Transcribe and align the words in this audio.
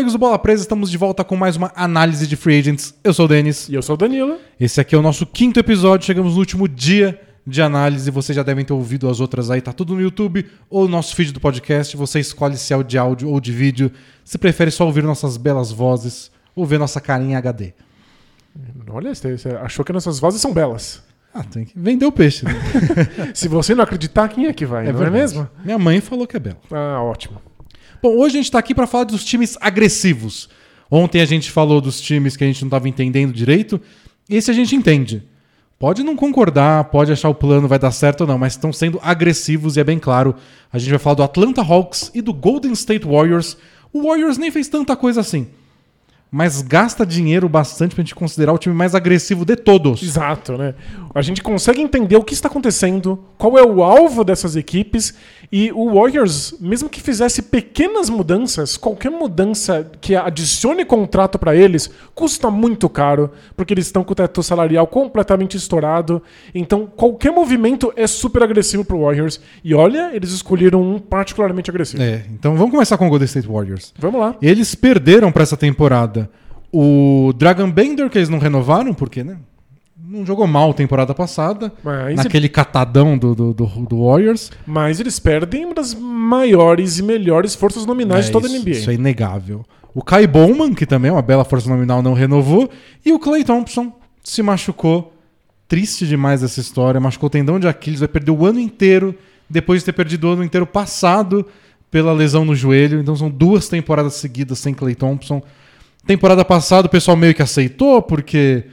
Amigos 0.00 0.14
do 0.14 0.18
Bola 0.18 0.38
Presa, 0.38 0.62
estamos 0.62 0.90
de 0.90 0.96
volta 0.96 1.22
com 1.22 1.36
mais 1.36 1.56
uma 1.56 1.70
análise 1.76 2.26
de 2.26 2.34
free 2.34 2.58
agents. 2.58 2.94
Eu 3.04 3.12
sou 3.12 3.26
o 3.26 3.28
Denis. 3.28 3.68
E 3.68 3.74
eu 3.74 3.82
sou 3.82 3.96
o 3.96 3.98
Danilo. 3.98 4.38
Esse 4.58 4.80
aqui 4.80 4.94
é 4.94 4.98
o 4.98 5.02
nosso 5.02 5.26
quinto 5.26 5.60
episódio. 5.60 6.06
Chegamos 6.06 6.32
no 6.32 6.38
último 6.38 6.66
dia 6.66 7.20
de 7.46 7.60
análise. 7.60 8.10
Vocês 8.10 8.34
já 8.34 8.42
devem 8.42 8.64
ter 8.64 8.72
ouvido 8.72 9.10
as 9.10 9.20
outras 9.20 9.50
aí. 9.50 9.60
Tá 9.60 9.74
tudo 9.74 9.94
no 9.94 10.00
YouTube 10.00 10.46
ou 10.70 10.84
no 10.84 10.88
nosso 10.88 11.14
feed 11.14 11.32
do 11.32 11.38
podcast. 11.40 11.98
Você 11.98 12.18
escolhe 12.18 12.56
se 12.56 12.72
é 12.72 12.82
de 12.82 12.96
áudio 12.96 13.28
ou 13.28 13.38
de 13.42 13.52
vídeo. 13.52 13.92
Se 14.24 14.38
prefere 14.38 14.70
só 14.70 14.86
ouvir 14.86 15.02
nossas 15.02 15.36
belas 15.36 15.70
vozes 15.70 16.30
ou 16.56 16.64
ver 16.64 16.78
nossa 16.78 16.98
carinha 16.98 17.36
HD. 17.36 17.74
Olha, 18.88 19.14
você 19.14 19.36
achou 19.60 19.84
que 19.84 19.92
nossas 19.92 20.18
vozes 20.18 20.40
são 20.40 20.54
belas. 20.54 21.02
Ah, 21.34 21.44
tem 21.44 21.66
que 21.66 21.78
vender 21.78 22.06
o 22.06 22.12
peixe. 22.12 22.46
Né? 22.46 22.52
Se 23.34 23.48
você 23.48 23.74
não 23.74 23.84
acreditar, 23.84 24.28
quem 24.28 24.46
é 24.46 24.52
que 24.54 24.64
vai? 24.64 24.86
não 24.86 24.94
verdade. 24.94 25.14
é 25.14 25.20
mesmo? 25.20 25.48
Minha 25.62 25.78
mãe 25.78 26.00
falou 26.00 26.26
que 26.26 26.38
é 26.38 26.40
bela. 26.40 26.56
Ah, 26.72 27.02
ótimo. 27.02 27.49
Bom, 28.02 28.16
hoje 28.16 28.38
a 28.38 28.40
gente 28.40 28.50
tá 28.50 28.58
aqui 28.58 28.74
para 28.74 28.86
falar 28.86 29.04
dos 29.04 29.22
times 29.22 29.58
agressivos. 29.60 30.48
Ontem 30.90 31.20
a 31.20 31.26
gente 31.26 31.50
falou 31.50 31.82
dos 31.82 32.00
times 32.00 32.34
que 32.34 32.42
a 32.42 32.46
gente 32.46 32.62
não 32.62 32.68
estava 32.68 32.88
entendendo 32.88 33.30
direito. 33.30 33.78
Esse 34.28 34.50
a 34.50 34.54
gente 34.54 34.74
entende. 34.74 35.22
Pode 35.78 36.02
não 36.02 36.16
concordar, 36.16 36.84
pode 36.84 37.12
achar 37.12 37.28
o 37.28 37.34
plano 37.34 37.68
vai 37.68 37.78
dar 37.78 37.90
certo 37.90 38.22
ou 38.22 38.26
não, 38.26 38.38
mas 38.38 38.54
estão 38.54 38.72
sendo 38.72 38.98
agressivos 39.02 39.76
e 39.76 39.80
é 39.80 39.84
bem 39.84 39.98
claro. 39.98 40.34
A 40.72 40.78
gente 40.78 40.90
vai 40.90 40.98
falar 40.98 41.16
do 41.16 41.22
Atlanta 41.22 41.60
Hawks 41.62 42.10
e 42.14 42.22
do 42.22 42.32
Golden 42.32 42.72
State 42.72 43.06
Warriors. 43.06 43.56
O 43.92 44.08
Warriors 44.08 44.38
nem 44.38 44.50
fez 44.50 44.68
tanta 44.68 44.96
coisa 44.96 45.20
assim. 45.20 45.48
Mas 46.30 46.62
gasta 46.62 47.04
dinheiro 47.04 47.48
bastante 47.48 47.94
pra 47.94 48.02
gente 48.02 48.14
considerar 48.14 48.52
o 48.52 48.58
time 48.58 48.74
mais 48.74 48.94
agressivo 48.94 49.44
de 49.44 49.56
todos. 49.56 50.02
Exato, 50.02 50.56
né? 50.56 50.74
A 51.12 51.22
gente 51.22 51.42
consegue 51.42 51.80
entender 51.80 52.16
o 52.16 52.22
que 52.22 52.34
está 52.34 52.48
acontecendo, 52.48 53.18
qual 53.36 53.58
é 53.58 53.62
o 53.64 53.82
alvo 53.82 54.22
dessas 54.22 54.54
equipes 54.54 55.14
e 55.50 55.72
o 55.72 55.94
Warriors, 55.94 56.54
mesmo 56.60 56.88
que 56.88 57.00
fizesse 57.00 57.42
pequenas 57.42 58.08
mudanças, 58.08 58.76
qualquer 58.76 59.10
mudança 59.10 59.90
que 60.00 60.14
adicione 60.14 60.84
contrato 60.84 61.38
para 61.38 61.56
eles 61.56 61.90
custa 62.14 62.48
muito 62.50 62.88
caro, 62.88 63.32
porque 63.56 63.74
eles 63.74 63.86
estão 63.86 64.04
com 64.04 64.12
o 64.12 64.14
teto 64.14 64.42
salarial 64.42 64.86
completamente 64.86 65.56
estourado. 65.56 66.22
Então, 66.54 66.86
qualquer 66.86 67.32
movimento 67.32 67.92
é 67.96 68.06
super 68.06 68.44
agressivo 68.44 68.84
pro 68.84 69.00
Warriors. 69.00 69.40
E 69.64 69.74
olha, 69.74 70.14
eles 70.14 70.30
escolheram 70.30 70.80
um 70.82 71.00
particularmente 71.00 71.70
agressivo. 71.70 72.00
É, 72.00 72.24
então 72.32 72.54
vamos 72.54 72.70
começar 72.70 72.96
com 72.96 73.06
o 73.06 73.10
Golden 73.10 73.26
State 73.26 73.48
Warriors. 73.48 73.92
Vamos 73.98 74.20
lá. 74.20 74.36
Eles 74.40 74.76
perderam 74.76 75.32
pra 75.32 75.42
essa 75.42 75.56
temporada 75.56 76.19
o 76.72 77.32
Dragon 77.36 77.70
Bender, 77.70 78.08
que 78.08 78.18
eles 78.18 78.28
não 78.28 78.38
renovaram, 78.38 78.94
porque, 78.94 79.24
né? 79.24 79.38
Não 80.02 80.26
jogou 80.26 80.46
mal 80.46 80.74
temporada 80.74 81.14
passada. 81.14 81.72
Mas, 81.84 82.16
naquele 82.16 82.48
catadão 82.48 83.16
do, 83.16 83.34
do, 83.34 83.54
do, 83.54 83.66
do 83.66 84.04
Warriors. 84.06 84.50
mas 84.66 84.98
eles 84.98 85.20
perdem 85.20 85.64
uma 85.64 85.74
das 85.74 85.94
maiores 85.94 86.98
e 86.98 87.02
melhores 87.02 87.54
forças 87.54 87.86
nominais 87.86 88.26
de 88.26 88.32
toda 88.32 88.48
isso, 88.48 88.56
a 88.56 88.60
NBA. 88.60 88.70
Isso 88.70 88.90
é 88.90 88.94
inegável. 88.94 89.64
O 89.94 90.02
Kai 90.02 90.26
Bowman, 90.26 90.74
que 90.74 90.86
também 90.86 91.10
é 91.10 91.12
uma 91.12 91.22
bela 91.22 91.44
força 91.44 91.68
nominal, 91.68 92.02
não 92.02 92.12
renovou. 92.12 92.70
E 93.04 93.12
o 93.12 93.18
Clay 93.18 93.44
Thompson 93.44 93.92
se 94.22 94.42
machucou. 94.42 95.12
Triste 95.68 96.06
demais 96.06 96.42
essa 96.42 96.60
história. 96.60 97.00
Machucou 97.00 97.28
o 97.28 97.30
tendão 97.30 97.60
de 97.60 97.68
Aquiles, 97.68 98.00
vai 98.00 98.08
perder 98.08 98.32
o 98.32 98.44
ano 98.44 98.58
inteiro, 98.58 99.14
depois 99.48 99.80
de 99.80 99.86
ter 99.86 99.92
perdido 99.92 100.26
o 100.28 100.32
ano 100.32 100.44
inteiro 100.44 100.66
passado 100.66 101.46
pela 101.90 102.12
lesão 102.12 102.44
no 102.44 102.54
joelho. 102.54 103.00
Então 103.00 103.14
são 103.14 103.28
duas 103.30 103.68
temporadas 103.68 104.14
seguidas 104.14 104.58
sem 104.58 104.74
Clay 104.74 104.94
Thompson. 104.94 105.42
Temporada 106.06 106.44
passada 106.44 106.86
o 106.86 106.90
pessoal 106.90 107.16
meio 107.16 107.34
que 107.34 107.42
aceitou, 107.42 108.00
porque 108.02 108.64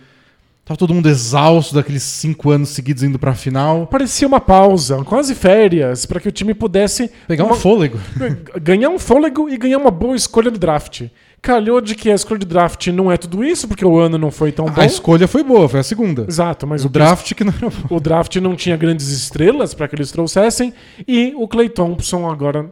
tava 0.66 0.78
todo 0.78 0.94
mundo 0.94 1.08
exausto 1.08 1.76
daqueles 1.76 2.04
cinco 2.04 2.50
anos 2.52 2.70
seguidos 2.70 3.04
indo 3.04 3.20
pra 3.20 3.34
final. 3.36 3.86
Parecia 3.88 4.28
uma 4.28 4.40
pausa, 4.42 5.04
quase 5.04 5.36
férias, 5.36 6.06
para 6.06 6.20
que 6.20 6.28
o 6.28 6.32
time 6.32 6.54
pudesse 6.54 7.12
Pegar 7.28 7.44
um 7.44 7.48
uma- 7.48 7.56
fôlego. 7.56 8.00
ganhar 8.62 8.90
um 8.90 8.98
fôlego 9.00 9.50
e 9.50 9.58
ganhar 9.58 9.78
uma 9.78 9.92
boa 9.92 10.16
escolha 10.16 10.50
de 10.52 10.58
draft. 10.60 11.04
Calhou 11.40 11.80
de 11.80 11.94
que 11.94 12.10
a 12.10 12.16
escolha 12.16 12.40
de 12.40 12.48
draft 12.48 12.88
não 12.88 13.12
é 13.12 13.16
tudo 13.18 13.44
isso, 13.44 13.68
porque 13.68 13.86
o 13.86 13.98
ano 14.00 14.18
não 14.18 14.32
foi 14.32 14.52
tão 14.52 14.66
bom. 14.66 14.82
A 14.82 14.86
escolha 14.86 15.28
foi 15.28 15.44
boa, 15.44 15.70
foi 15.70 15.80
a 15.80 15.84
segunda. 15.84 16.26
Exato, 16.28 16.66
mas 16.66 16.84
O 16.84 16.88
o, 16.88 16.90
draft 16.90 17.34
que 17.36 17.44
não 17.44 17.54
era 17.56 17.70
bom. 17.70 17.96
o 17.96 18.00
draft 18.00 18.36
não 18.38 18.56
tinha 18.56 18.76
grandes 18.76 19.08
estrelas 19.10 19.74
para 19.76 19.88
que 19.88 19.96
eles 19.96 20.12
trouxessem. 20.12 20.74
E 21.08 21.34
o 21.38 21.48
Clay 21.48 21.70
Thompson, 21.70 22.28
agora, 22.28 22.70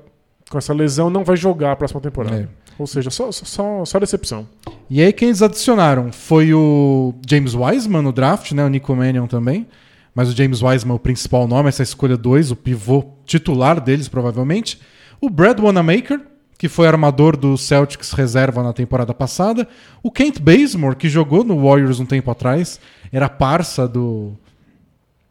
com 0.49 0.57
essa 0.57 0.73
lesão, 0.73 1.11
não 1.11 1.23
vai 1.23 1.38
jogar 1.38 1.73
a 1.73 1.75
próxima 1.75 2.01
temporada. 2.01 2.49
É. 2.51 2.64
Ou 2.78 2.86
seja, 2.86 3.09
só, 3.09 3.31
só, 3.31 3.86
só 3.86 4.00
decepção. 4.00 4.47
E 4.90 5.02
aí 5.02 5.13
quem 5.13 5.30
eles 5.30 5.41
adicionaram 5.41 6.12
foi 6.12 6.53
o 6.53 7.13
James 7.28 7.53
Wiseman 7.56 8.02
no 8.02 8.12
draft, 8.12 8.52
né? 8.52 8.66
O 8.66 8.69
Nico 8.69 8.96
Mannion 8.96 9.28
também. 9.28 9.66
Mas 10.13 10.30
o 10.30 10.36
James 10.36 10.62
Wiseman 10.62 10.94
é 10.94 10.96
o 10.96 11.00
principal 11.00 11.47
nome, 11.47 11.68
essa 11.68 11.84
escolha 11.84 12.16
2, 12.16 12.52
o 12.52 12.56
pivô 12.56 13.03
titular 13.25 13.81
deles, 13.81 14.08
provavelmente. 14.08 14.80
O 15.19 15.30
Brad 15.30 15.59
Wanamaker, 15.59 16.22
que 16.58 16.69
foi 16.69 16.88
armador 16.88 17.36
do 17.36 17.58
Celtics 17.58 18.12
reserva 18.12 18.63
na 18.63 18.72
temporada 18.72 19.13
passada. 19.13 19.68
O 20.02 20.09
Kent 20.09 20.40
Bazemore, 20.40 20.96
que 20.96 21.09
jogou 21.09 21.44
no 21.44 21.62
Warriors 21.62 22.00
um 22.00 22.06
tempo 22.06 22.31
atrás. 22.31 22.80
Era 23.12 23.28
parça 23.28 23.88
do, 23.88 24.34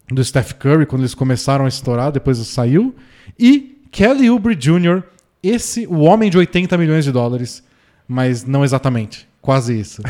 do 0.08 0.22
Steph 0.22 0.52
Curry 0.52 0.84
quando 0.84 1.02
eles 1.02 1.14
começaram 1.14 1.64
a 1.64 1.68
estourar, 1.68 2.12
depois 2.12 2.36
saiu. 2.38 2.94
E 3.38 3.82
Kelly 3.90 4.28
Oubre 4.28 4.54
Jr., 4.54 5.02
esse, 5.48 5.86
o 5.86 6.00
homem 6.00 6.30
de 6.30 6.38
80 6.38 6.76
milhões 6.78 7.04
de 7.04 7.12
dólares, 7.12 7.62
mas 8.08 8.44
não 8.44 8.64
exatamente, 8.64 9.28
quase 9.40 9.78
isso. 9.78 10.02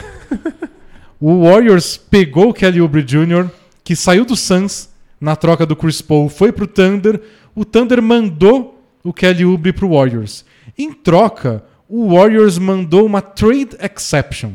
o 1.21 1.43
Warriors 1.45 1.97
pegou 1.97 2.51
o 2.51 2.55
Kelly 2.55 2.81
Oubre 2.81 3.03
Jr., 3.03 3.49
que 3.83 3.97
saiu 3.97 4.25
do 4.25 4.37
Suns 4.37 4.89
na 5.21 5.37
troca 5.37 5.67
do 5.67 5.77
Chris 5.77 6.01
Paul, 6.01 6.29
foi 6.29 6.53
pro 6.53 6.67
Thunder. 6.67 7.21
O 7.55 7.65
Thunder 7.65 8.01
mandou 8.01 8.83
o 9.03 9.13
Kelly 9.13 9.45
Oubre 9.45 9.73
pro 9.73 9.91
Warriors. 9.91 10.45
Em 10.77 10.93
troca, 10.93 11.65
o 11.89 12.15
Warriors 12.15 12.59
mandou 12.59 13.05
uma 13.05 13.21
trade 13.21 13.71
exception. 13.81 14.53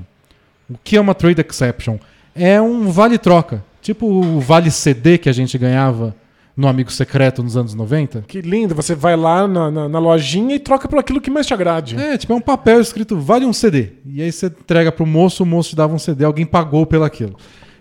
O 0.69 0.77
que 0.83 0.97
é 0.97 1.01
uma 1.01 1.15
trade 1.15 1.41
exception? 1.41 1.97
É 2.35 2.61
um 2.61 2.91
vale-troca. 2.91 3.63
Tipo 3.81 4.05
o 4.07 4.39
vale 4.39 4.69
CD 4.69 5.17
que 5.17 5.29
a 5.29 5.33
gente 5.33 5.57
ganhava 5.57 6.15
no 6.59 6.67
Amigo 6.67 6.91
Secreto 6.91 7.41
nos 7.41 7.55
anos 7.55 7.73
90. 7.73 8.25
Que 8.27 8.41
lindo, 8.41 8.75
você 8.75 8.93
vai 8.93 9.15
lá 9.15 9.47
na, 9.47 9.71
na, 9.71 9.87
na 9.87 9.97
lojinha 9.97 10.55
e 10.55 10.59
troca 10.59 10.89
por 10.89 10.99
aquilo 10.99 11.21
que 11.21 11.31
mais 11.31 11.47
te 11.47 11.53
agrade. 11.53 11.95
É, 11.95 12.17
tipo, 12.17 12.33
é 12.33 12.35
um 12.35 12.41
papel 12.41 12.81
escrito 12.81 13.17
vale 13.17 13.45
um 13.45 13.53
CD. 13.53 13.93
E 14.05 14.21
aí 14.21 14.29
você 14.29 14.47
entrega 14.47 14.91
pro 14.91 15.05
moço, 15.05 15.43
o 15.43 15.45
moço 15.45 15.69
te 15.69 15.75
dava 15.77 15.95
um 15.95 15.97
CD, 15.97 16.25
alguém 16.25 16.45
pagou 16.45 16.85
pelaquilo. 16.85 17.37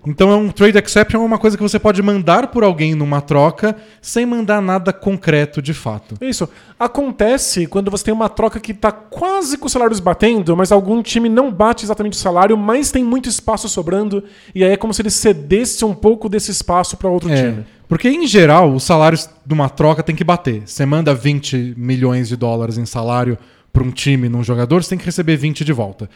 Então 0.09 0.31
é 0.31 0.37
um 0.37 0.49
trade 0.49 0.79
exception, 0.79 1.21
é 1.21 1.25
uma 1.25 1.39
coisa 1.39 1.57
que 1.57 1.63
você 1.63 1.79
pode 1.79 2.03
mandar 2.03 2.47
por 2.49 2.65
alguém 2.65 2.95
numa 2.95 3.21
troca 3.21 3.77
sem 4.01 4.25
mandar 4.25 4.63
nada 4.63 4.93
concreto 4.93 5.61
de 5.61 5.75
fato. 5.75 6.15
Isso. 6.21 6.49
Acontece 6.79 7.67
quando 7.67 7.91
você 7.91 8.05
tem 8.07 8.15
uma 8.15 8.29
troca 8.29 8.59
que 8.59 8.73
tá 8.73 8.91
quase 8.91 9.59
com 9.59 9.67
os 9.67 9.73
salários 9.73 10.01
batendo, 10.01 10.57
mas 10.57 10.73
algum 10.73 11.03
time 11.03 11.29
não 11.29 11.53
bate 11.53 11.85
exatamente 11.85 12.15
o 12.15 12.17
salário, 12.21 12.57
mas 12.57 12.91
tem 12.91 13.05
muito 13.05 13.29
espaço 13.29 13.69
sobrando, 13.69 14.25
e 14.55 14.65
aí 14.65 14.73
é 14.73 14.77
como 14.77 14.95
se 14.95 15.03
ele 15.03 15.11
cedesse 15.11 15.85
um 15.85 15.95
pouco 15.95 16.29
desse 16.29 16.51
espaço 16.51 16.97
para 16.97 17.11
outro 17.11 17.31
É, 17.31 17.37
time. 17.37 17.67
porque 17.87 18.09
em 18.09 18.27
geral 18.27 18.73
os 18.73 18.85
salários 18.85 19.29
de 19.45 19.53
uma 19.53 19.69
troca 19.69 20.03
tem 20.03 20.17
que 20.17 20.25
bater. 20.25 20.63
Você 20.65 20.87
manda 20.87 21.15
20 21.15 21.75
milhões 21.77 22.29
de 22.29 22.37
dólares 22.37 22.79
em 22.79 22.87
salário 22.87 23.37
para 23.73 23.83
um 23.83 23.91
time, 23.91 24.29
num 24.29 24.43
jogador, 24.43 24.83
você 24.83 24.91
tem 24.91 24.99
que 24.99 25.05
receber 25.05 25.37
20 25.37 25.65
de 25.65 25.73
volta. 25.73 26.09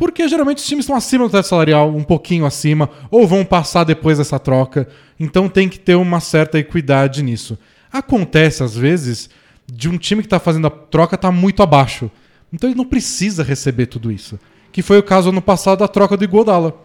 Porque 0.00 0.26
geralmente 0.26 0.56
os 0.56 0.66
times 0.66 0.84
estão 0.84 0.96
acima 0.96 1.26
do 1.26 1.30
teto 1.30 1.46
salarial, 1.46 1.94
um 1.94 2.02
pouquinho 2.02 2.46
acima, 2.46 2.88
ou 3.10 3.26
vão 3.26 3.44
passar 3.44 3.84
depois 3.84 4.16
dessa 4.16 4.38
troca. 4.38 4.88
Então 5.20 5.46
tem 5.46 5.68
que 5.68 5.78
ter 5.78 5.94
uma 5.94 6.20
certa 6.20 6.58
equidade 6.58 7.22
nisso. 7.22 7.58
Acontece, 7.92 8.62
às 8.62 8.74
vezes, 8.74 9.28
de 9.70 9.90
um 9.90 9.98
time 9.98 10.22
que 10.22 10.26
está 10.26 10.40
fazendo 10.40 10.68
a 10.68 10.70
troca 10.70 11.16
estar 11.16 11.30
muito 11.30 11.62
abaixo. 11.62 12.10
Então 12.50 12.70
ele 12.70 12.78
não 12.78 12.86
precisa 12.86 13.42
receber 13.42 13.88
tudo 13.88 14.10
isso. 14.10 14.40
Que 14.72 14.80
foi 14.80 14.98
o 14.98 15.02
caso 15.02 15.28
ano 15.28 15.42
passado 15.42 15.80
da 15.80 15.88
troca 15.88 16.16
do 16.16 16.24
Iguodala. 16.24 16.82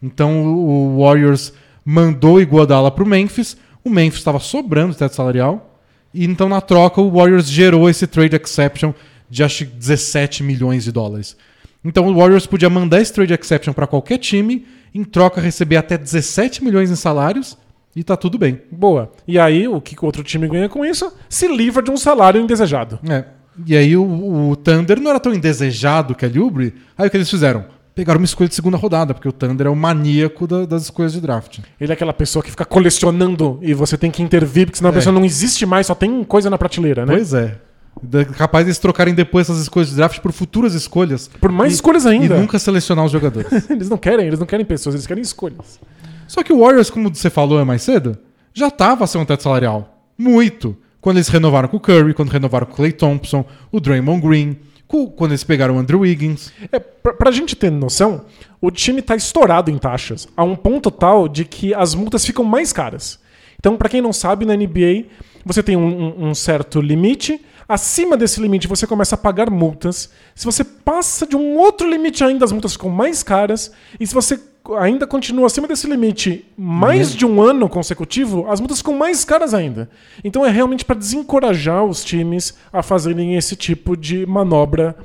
Então 0.00 0.46
o 0.46 1.02
Warriors 1.02 1.52
mandou 1.84 2.36
o 2.36 2.40
Iguodala 2.40 2.92
para 2.92 3.02
o 3.02 3.08
Memphis. 3.08 3.56
O 3.82 3.90
Memphis 3.90 4.20
estava 4.20 4.38
sobrando 4.38 4.92
o 4.92 4.96
teto 4.96 5.16
salarial. 5.16 5.80
E 6.14 6.24
então 6.24 6.48
na 6.48 6.60
troca 6.60 7.00
o 7.00 7.10
Warriors 7.10 7.48
gerou 7.48 7.90
esse 7.90 8.06
trade 8.06 8.36
exception 8.36 8.94
de 9.28 9.42
acho 9.42 9.66
que 9.66 9.72
17 9.72 10.44
milhões 10.44 10.84
de 10.84 10.92
dólares. 10.92 11.36
Então 11.84 12.06
o 12.08 12.14
Warriors 12.16 12.46
podia 12.46 12.70
mandar 12.70 13.00
esse 13.00 13.12
trade 13.12 13.34
exception 13.34 13.72
para 13.74 13.86
qualquer 13.86 14.18
time, 14.18 14.64
em 14.94 15.04
troca 15.04 15.40
receber 15.40 15.76
até 15.76 15.98
17 15.98 16.62
milhões 16.64 16.90
em 16.90 16.96
salários 16.96 17.58
e 17.94 18.02
tá 18.02 18.16
tudo 18.16 18.38
bem. 18.38 18.60
Boa. 18.72 19.12
E 19.28 19.38
aí, 19.38 19.68
o 19.68 19.80
que 19.80 19.94
o 20.00 20.06
outro 20.06 20.22
time 20.22 20.48
ganha 20.48 20.68
com 20.68 20.84
isso? 20.84 21.12
Se 21.28 21.46
livra 21.46 21.82
de 21.82 21.90
um 21.90 21.96
salário 21.96 22.40
indesejado. 22.40 22.98
É. 23.08 23.24
E 23.66 23.76
aí 23.76 23.96
o, 23.96 24.50
o 24.50 24.56
Thunder 24.56 25.00
não 25.00 25.10
era 25.10 25.20
tão 25.20 25.32
indesejado 25.32 26.14
que 26.14 26.24
a 26.24 26.28
Liubre. 26.28 26.74
Aí 26.98 27.06
o 27.06 27.10
que 27.10 27.16
eles 27.16 27.30
fizeram? 27.30 27.66
Pegaram 27.94 28.18
uma 28.18 28.24
escolha 28.24 28.48
de 28.48 28.54
segunda 28.56 28.76
rodada, 28.76 29.14
porque 29.14 29.28
o 29.28 29.32
Thunder 29.32 29.68
é 29.68 29.70
o 29.70 29.76
maníaco 29.76 30.46
da- 30.48 30.66
das 30.66 30.82
escolhas 30.82 31.12
de 31.12 31.20
draft. 31.20 31.60
Ele 31.80 31.92
é 31.92 31.94
aquela 31.94 32.12
pessoa 32.12 32.42
que 32.42 32.50
fica 32.50 32.64
colecionando 32.64 33.60
e 33.62 33.72
você 33.72 33.96
tem 33.96 34.10
que 34.10 34.20
intervir, 34.22 34.66
porque 34.66 34.78
senão 34.78 34.90
a 34.90 34.92
É. 34.92 34.96
pessoa 34.96 35.12
não 35.12 35.24
existe 35.24 35.64
mais, 35.64 35.86
só 35.86 35.94
tem 35.94 36.24
coisa 36.24 36.50
na 36.50 36.58
prateleira, 36.58 37.06
né? 37.06 37.12
Pois 37.14 37.32
é. 37.32 37.56
Da- 38.02 38.24
Capaz 38.24 38.64
deles 38.64 38.78
trocarem 38.78 39.14
depois 39.14 39.48
essas 39.48 39.62
escolhas 39.62 39.90
de 39.90 39.96
draft 39.96 40.18
por 40.20 40.32
futuras 40.32 40.74
escolhas. 40.74 41.28
Por 41.40 41.50
mais 41.50 41.72
E- 41.72 41.74
escolhas 41.76 42.04
E 42.04 42.08
ainda. 42.08 42.38
nunca 42.38 42.58
selecionar 42.58 43.04
os 43.04 43.12
jogadores. 43.12 43.50
Eles 43.70 43.88
não 43.88 43.96
querem, 43.98 44.26
eles 44.26 44.38
não 44.38 44.46
querem 44.46 44.64
pessoas, 44.66 44.94
eles 44.94 45.06
querem 45.06 45.22
escolhas. 45.22 45.78
Só 46.26 46.42
que 46.42 46.52
o 46.52 46.60
Warriors, 46.60 46.90
como 46.90 47.14
você 47.14 47.30
falou 47.30 47.64
mais 47.64 47.82
cedo, 47.82 48.16
já 48.52 48.68
estava 48.68 49.06
sem 49.06 49.20
um 49.20 49.24
teto 49.24 49.42
salarial. 49.42 50.02
Muito. 50.18 50.76
Quando 51.00 51.16
eles 51.18 51.28
renovaram 51.28 51.68
com 51.68 51.76
o 51.76 51.80
Curry, 51.80 52.14
quando 52.14 52.30
renovaram 52.30 52.66
com 52.66 52.72
o 52.72 52.76
Clay 52.76 52.92
Thompson, 52.92 53.44
o 53.70 53.78
Draymond 53.78 54.26
Green, 54.26 54.56
cu- 54.88 55.10
quando 55.10 55.32
eles 55.32 55.44
pegaram 55.44 55.76
o 55.76 55.78
Andrew 55.78 56.00
Wiggins. 56.00 56.50
É, 56.72 56.78
pra, 56.78 57.12
pra 57.12 57.30
gente 57.30 57.54
ter 57.54 57.70
noção, 57.70 58.22
o 58.60 58.70
time 58.70 59.02
tá 59.02 59.14
estourado 59.14 59.70
em 59.70 59.76
taxas, 59.76 60.26
a 60.36 60.42
um 60.42 60.56
ponto 60.56 60.90
tal 60.90 61.28
de 61.28 61.44
que 61.44 61.74
as 61.74 61.94
multas 61.94 62.24
ficam 62.24 62.44
mais 62.44 62.72
caras. 62.72 63.18
Então, 63.60 63.76
pra 63.76 63.88
quem 63.88 64.00
não 64.00 64.12
sabe, 64.14 64.46
na 64.46 64.54
NBA, 64.56 65.04
você 65.44 65.62
tem 65.62 65.76
um- 65.76 66.28
um 66.28 66.34
certo 66.34 66.80
limite, 66.80 67.38
acima 67.68 68.16
desse 68.16 68.40
limite 68.40 68.68
você 68.68 68.86
começa 68.86 69.14
a 69.14 69.18
pagar 69.18 69.50
multas. 69.50 70.10
Se 70.34 70.44
você 70.44 70.64
passa 70.64 71.26
de 71.26 71.36
um 71.36 71.56
outro 71.56 71.88
limite 71.88 72.22
ainda, 72.22 72.44
as 72.44 72.52
multas 72.52 72.72
ficam 72.72 72.90
mais 72.90 73.22
caras. 73.22 73.72
E 73.98 74.06
se 74.06 74.14
você 74.14 74.40
ainda 74.78 75.06
continua 75.06 75.46
acima 75.46 75.68
desse 75.68 75.86
limite 75.86 76.46
mais 76.56 77.14
de 77.14 77.26
um 77.26 77.42
ano 77.42 77.68
consecutivo, 77.68 78.46
as 78.48 78.60
multas 78.60 78.78
ficam 78.78 78.94
mais 78.94 79.24
caras 79.24 79.52
ainda. 79.52 79.90
Então 80.22 80.44
é 80.44 80.50
realmente 80.50 80.84
para 80.84 80.96
desencorajar 80.96 81.84
os 81.84 82.02
times 82.02 82.54
a 82.72 82.82
fazerem 82.82 83.36
esse 83.36 83.56
tipo 83.56 83.96
de 83.96 84.24
manobra 84.24 84.96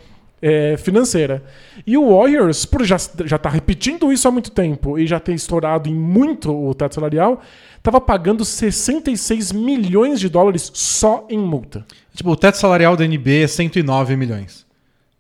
é, 0.42 0.78
financeira. 0.78 1.44
E 1.86 1.98
o 1.98 2.16
Warriors, 2.16 2.66
por 2.66 2.84
já, 2.84 2.98
já 3.26 3.38
tá 3.38 3.50
repetindo 3.50 4.12
isso 4.12 4.28
há 4.28 4.32
muito 4.32 4.52
tempo 4.52 4.98
e 4.98 5.06
já 5.08 5.20
ter 5.20 5.34
estourado 5.34 5.90
em 5.90 5.94
muito 5.96 6.52
o 6.52 6.74
teto 6.74 6.96
salarial, 6.96 7.42
estava 7.78 8.00
pagando 8.02 8.44
66 8.46 9.52
milhões 9.52 10.20
de 10.20 10.30
dólares 10.30 10.72
só 10.74 11.26
em 11.30 11.38
multa. 11.40 11.86
Tipo, 12.14 12.32
o 12.32 12.36
teto 12.36 12.56
salarial 12.58 12.96
da 12.98 13.06
NBA 13.08 13.44
é 13.44 13.48
109 13.48 14.16
milhões. 14.16 14.66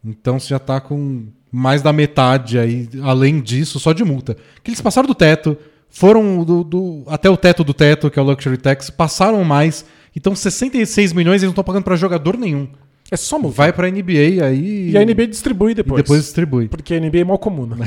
Então 0.04 0.40
você 0.40 0.48
já 0.50 0.60
tá 0.60 0.80
com 0.80 1.28
mais 1.52 1.82
da 1.82 1.92
metade 1.92 2.58
aí, 2.60 2.88
além 3.04 3.42
disso, 3.42 3.80
só 3.80 3.92
de 3.92 4.04
multa. 4.04 4.38
Que 4.64 4.70
eles 4.70 4.82
passaram 4.82 5.08
do 5.08 5.16
teto, 5.16 5.58
foram 5.90 6.44
do, 6.44 6.64
do- 6.64 7.04
até 7.08 7.30
o 7.30 7.36
teto 7.36 7.64
do 7.64 7.74
teto, 7.74 8.10
que 8.10 8.20
é 8.20 8.22
o 8.22 8.26
Luxury 8.26 8.58
Tax, 8.58 8.90
passaram 8.90 9.44
mais. 9.44 9.84
Então 10.16 10.36
66 10.36 11.12
milhões 11.14 11.36
eles 11.42 11.44
não 11.44 11.50
estão 11.52 11.64
pagando 11.64 11.84
pra 11.84 11.96
jogador 11.96 12.38
nenhum. 12.38 12.68
É 13.12 13.18
só 13.18 13.40
multa. 13.40 13.56
Vai 13.58 13.74
pra 13.74 13.90
NBA 13.90 14.44
aí 14.46 14.92
E 14.92 14.98
a 14.98 15.04
NBA 15.04 15.28
distribui 15.28 15.72
e 15.72 15.76
depois. 15.76 16.04
depois 16.04 16.22
distribui. 16.24 16.68
Porque 16.68 16.94
a 16.94 17.00
NBA 17.00 17.20
é 17.20 17.24
mal 17.24 17.40
comum, 17.40 17.66
né? 17.66 17.78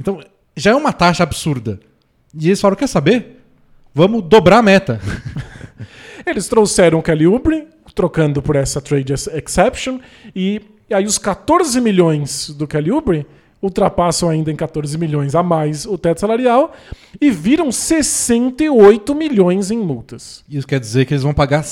Então 0.00 0.20
já 0.56 0.72
é 0.72 0.74
uma 0.74 0.92
taxa 0.92 1.22
absurda. 1.22 1.80
E 2.38 2.46
eles 2.48 2.60
falaram, 2.60 2.76
quer 2.78 2.86
saber? 2.88 3.42
Vamos 3.94 4.22
dobrar 4.24 4.58
a 4.58 4.62
meta. 4.62 5.00
Eles 6.26 6.46
trouxeram 6.46 6.98
o 6.98 7.02
Kelly 7.02 7.26
Oubre, 7.26 7.66
trocando 7.94 8.42
por 8.42 8.54
essa 8.54 8.80
trade 8.82 9.12
ex- 9.12 9.28
exception, 9.28 9.98
e, 10.36 10.60
aí 10.90 11.04
os 11.06 11.16
14 11.16 11.80
milhões 11.80 12.50
do 12.50 12.66
Kelly 12.66 12.92
Oubre 12.92 13.26
ultrapassam 13.62 14.28
ainda 14.28 14.52
em 14.52 14.56
14 14.56 14.96
milhões 14.98 15.34
a 15.34 15.42
mais 15.42 15.86
o 15.86 15.96
teto 15.96 16.20
salarial 16.20 16.72
e 17.20 17.30
viram 17.30 17.72
68 17.72 19.14
milhões 19.14 19.70
em 19.70 19.78
multas. 19.78 20.44
Isso 20.48 20.66
quer 20.66 20.78
dizer 20.78 21.06
que 21.06 21.14
eles 21.14 21.22
vão 21.24 21.32
pagar 21.34 21.64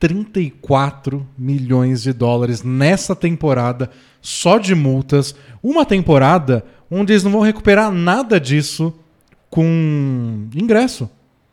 134 0.00 1.26
milhões 1.36 2.02
de 2.02 2.12
dólares 2.12 2.62
nessa 2.62 3.14
temporada 3.14 3.90
só 4.22 4.58
de 4.58 4.74
multas. 4.74 5.34
Uma 5.62 5.84
temporada 5.84 6.64
onde 6.90 7.12
eles 7.12 7.24
não 7.24 7.32
vão 7.32 7.40
recuperar 7.40 7.90
nada 7.90 8.40
disso 8.40 8.94
com 9.50 10.48
ingresso. 10.54 11.10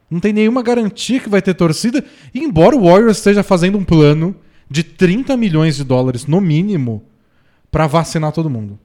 Não 0.10 0.20
tem 0.20 0.32
nenhuma 0.32 0.62
garantia 0.62 1.20
que 1.20 1.30
vai 1.30 1.42
ter 1.42 1.56
torcida. 1.56 2.04
Embora 2.34 2.76
o 2.76 2.84
Warriors 2.86 3.18
esteja 3.18 3.44
fazendo 3.44 3.78
um 3.78 3.84
plano 3.84 4.36
de 4.70 4.84
30 4.84 5.36
milhões 5.36 5.76
de 5.76 5.84
dólares 5.84 6.26
no 6.26 6.40
mínimo 6.40 7.04
para 7.72 7.88
vacinar 7.88 8.32
todo 8.32 8.50
mundo. 8.50 8.80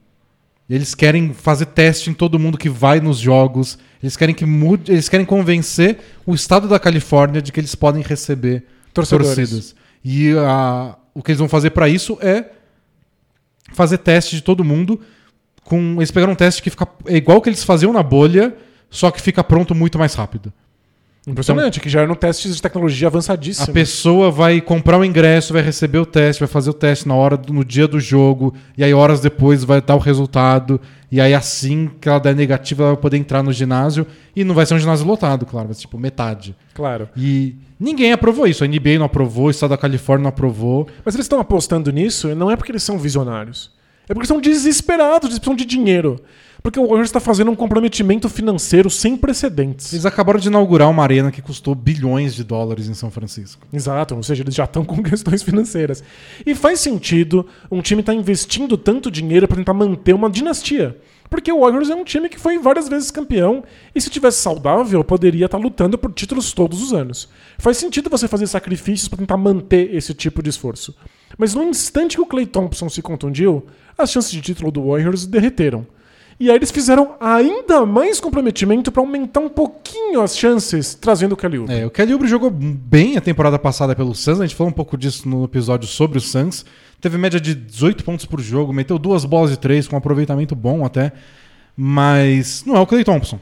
Eles 0.69 0.95
querem 0.95 1.35
fazer 1.35 1.67
teste 1.67 2.11
em 2.11 2.15
todo 2.15 2.39
mundo 2.39 2.57
que 2.57 2.69
vai 2.69 3.01
nos 3.01 3.19
jogos. 3.19 3.77
Eles 4.01 4.17
querem 4.17 4.35
que 4.35 4.47
mude, 4.47 4.93
eles 4.93 5.09
querem 5.09 5.27
convencer 5.27 5.99
o 6.25 6.33
estado 6.33 6.69
da 6.69 6.79
Califórnia 6.79 7.43
de 7.43 7.51
que 7.51 7.59
eles 7.59 7.75
podem 7.75 8.03
receber 8.03 8.65
Torcedores. 8.93 9.35
torcidas. 9.35 9.75
E 10.05 10.33
a- 10.37 10.97
o 11.15 11.23
que 11.23 11.31
eles 11.33 11.39
vão 11.39 11.49
fazer 11.49 11.71
para 11.71 11.89
isso 11.89 12.19
é 12.21 12.47
fazer 13.73 13.99
teste 13.99 14.37
de 14.37 14.43
todo 14.43 14.65
mundo 14.65 15.01
com 15.65 15.95
eles 15.99 16.11
pegaram 16.11 16.33
um 16.33 16.37
teste 16.37 16.63
que 16.63 16.71
fica 16.71 16.89
é 17.07 17.17
igual 17.17 17.39
o 17.39 17.41
que 17.41 17.49
eles 17.49 17.63
faziam 17.63 17.93
na 17.93 18.03
bolha, 18.03 18.55
só 18.89 19.11
que 19.11 19.21
fica 19.21 19.45
pronto 19.45 19.75
muito 19.75 19.99
mais 19.99 20.15
rápido. 20.15 20.53
Impressionante, 21.27 21.79
que 21.79 21.89
já 21.89 22.01
eram 22.01 22.15
testes 22.15 22.57
de 22.57 22.63
tecnologia 22.63 23.07
A 23.07 23.11
avançadíssima. 23.11 23.69
pessoa 23.73 24.31
vai 24.31 24.61
comprar 24.61 24.99
o 24.99 25.05
ingresso, 25.05 25.53
vai 25.53 25.63
receber 25.63 25.99
o 25.99 26.07
teste, 26.07 26.41
vai 26.41 26.49
fazer 26.49 26.71
o 26.71 26.75
teste 26.75 27.07
na 27.07 27.15
hora 27.15 27.39
no 27.51 27.63
dia 27.65 27.87
do 27.87 28.01
jogo, 28.01 28.55
e 28.77 28.83
aí 28.83 28.93
horas 28.95 29.21
depois 29.21 29.63
vai 29.63 29.81
dar 29.83 29.95
o 29.97 29.99
resultado, 29.99 30.81
e 31.11 31.21
aí 31.21 31.35
assim 31.35 31.91
que 32.01 32.09
ela 32.09 32.19
der 32.19 32.35
negativa, 32.35 32.83
ela 32.83 32.93
vai 32.93 33.03
poder 33.03 33.17
entrar 33.17 33.43
no 33.43 33.53
ginásio, 33.53 34.07
e 34.35 34.45
não 34.45 34.55
vai 34.55 34.65
ser 34.65 34.75
um 34.75 34.79
ginásio 34.79 35.07
lotado, 35.07 35.45
claro, 35.45 35.69
vai 35.69 35.75
ser 35.75 35.83
tipo 35.83 35.99
metade. 35.99 36.55
Claro. 36.75 37.09
E 37.17 37.57
ninguém 37.79 38.13
aprovou 38.13 38.47
isso, 38.47 38.63
a 38.63 38.67
NBA 38.67 38.99
não 38.99 39.07
aprovou, 39.07 39.47
o 39.47 39.51
estado 39.51 39.71
da 39.71 39.77
Califórnia 39.77 40.25
não 40.25 40.29
aprovou. 40.31 40.89
Mas 41.05 41.15
eles 41.15 41.25
estão 41.25 41.41
apostando 41.41 41.91
nisso 41.91 42.29
não 42.35 42.51
é 42.51 42.57
porque 42.57 42.73
eles 42.73 42.83
são 42.83 42.99
visionários. 42.99 43.73
É 44.05 44.15
porque 44.15 44.21
eles 44.21 44.31
estão 44.31 44.41
desesperados, 44.41 45.29
eles 45.29 45.39
precisam 45.39 45.57
de 45.57 45.65
dinheiro. 45.65 46.21
Porque 46.63 46.79
o 46.79 46.87
Warriors 46.87 47.09
está 47.09 47.21
fazendo 47.21 47.51
um 47.51 47.57
comprometimento 47.57 48.29
financeiro 48.29 48.91
sem 48.91 49.17
precedentes. 49.17 49.93
Eles 49.93 50.05
acabaram 50.05 50.39
de 50.39 50.49
inaugurar 50.49 50.91
uma 50.91 51.03
arena 51.03 51.31
que 51.31 51.41
custou 51.41 51.75
bilhões 51.75 52.35
de 52.35 52.45
dólares 52.45 52.89
em 52.89 52.95
São 52.95 53.11
Francisco. 53.11 53.67
Exato, 53.73 54.15
ou 54.15 54.23
seja, 54.23 54.43
eles 54.43 54.55
já 54.55 54.65
estão 54.65 54.85
com 54.85 55.01
questões 55.03 55.43
financeiras. 55.43 56.03
E 56.45 56.55
faz 56.55 56.81
sentido 56.81 57.47
um 57.71 57.81
time 57.81 58.01
estar 58.01 58.15
investindo 58.15 58.77
tanto 58.77 59.11
dinheiro 59.11 59.49
para 59.49 59.57
tentar 59.57 59.75
manter 59.75 60.15
uma 60.15 60.29
dinastia. 60.29 60.97
Porque 61.31 61.53
o 61.53 61.61
Warriors 61.61 61.89
é 61.89 61.95
um 61.95 62.03
time 62.03 62.29
que 62.29 62.41
foi 62.41 62.59
várias 62.59 62.89
vezes 62.89 63.11
campeão 63.13 63.63
e 63.95 64.01
se 64.01 64.11
tivesse 64.11 64.39
saudável, 64.39 65.03
poderia 65.05 65.47
estar 65.47 65.59
lutando 65.59 65.97
por 65.97 66.13
títulos 66.13 66.53
todos 66.53 66.83
os 66.83 66.93
anos. 66.93 67.29
Faz 67.57 67.77
sentido 67.77 68.11
você 68.11 68.27
fazer 68.27 68.49
sacrifícios 68.49 69.07
para 69.07 69.19
tentar 69.19 69.37
manter 69.37 69.95
esse 69.95 70.13
tipo 70.13 70.43
de 70.43 70.51
esforço. 70.51 70.95
Mas 71.39 71.55
no 71.55 71.63
instante 71.63 72.17
que 72.17 72.23
o 72.23 72.27
Clay 72.27 72.47
Thompson 72.47 72.89
se 72.89 73.01
contundiu, 73.01 73.65
as 73.97 74.11
chances 74.11 74.33
de 74.33 74.43
título 74.43 74.73
do 74.73 74.89
Warriors 74.89 75.25
derreteram. 75.25 75.87
E 76.41 76.49
aí 76.49 76.57
eles 76.57 76.71
fizeram 76.71 77.17
ainda 77.21 77.85
mais 77.85 78.19
comprometimento 78.19 78.91
para 78.91 79.03
aumentar 79.03 79.41
um 79.41 79.49
pouquinho 79.51 80.23
as 80.23 80.35
chances, 80.35 80.95
trazendo 80.95 81.33
o 81.33 81.37
Kelly 81.37 81.59
Oubre. 81.59 81.75
É, 81.75 81.85
o 81.85 81.91
Kelly 81.91 82.15
Oubre 82.15 82.27
jogou 82.27 82.51
bem 82.51 83.19
a 83.19 83.21
temporada 83.21 83.59
passada 83.59 83.95
pelo 83.95 84.15
Suns, 84.15 84.41
a 84.41 84.47
gente 84.47 84.57
falou 84.57 84.71
um 84.71 84.75
pouco 84.75 84.97
disso 84.97 85.29
no 85.29 85.45
episódio 85.45 85.87
sobre 85.87 86.17
o 86.17 86.21
Suns. 86.21 86.65
Teve 86.99 87.19
média 87.19 87.39
de 87.39 87.55
18 87.55 88.03
pontos 88.03 88.25
por 88.25 88.41
jogo, 88.41 88.73
meteu 88.73 88.99
duas 88.99 89.27
bolas 89.27 89.51
de 89.51 89.59
três 89.59 89.87
com 89.87 89.97
um 89.97 89.99
aproveitamento 89.99 90.57
bom 90.57 90.83
até, 90.83 91.13
mas 91.77 92.65
não 92.65 92.75
é 92.75 92.81
o 92.81 92.87
Clay 92.87 93.05
Thompson. 93.05 93.39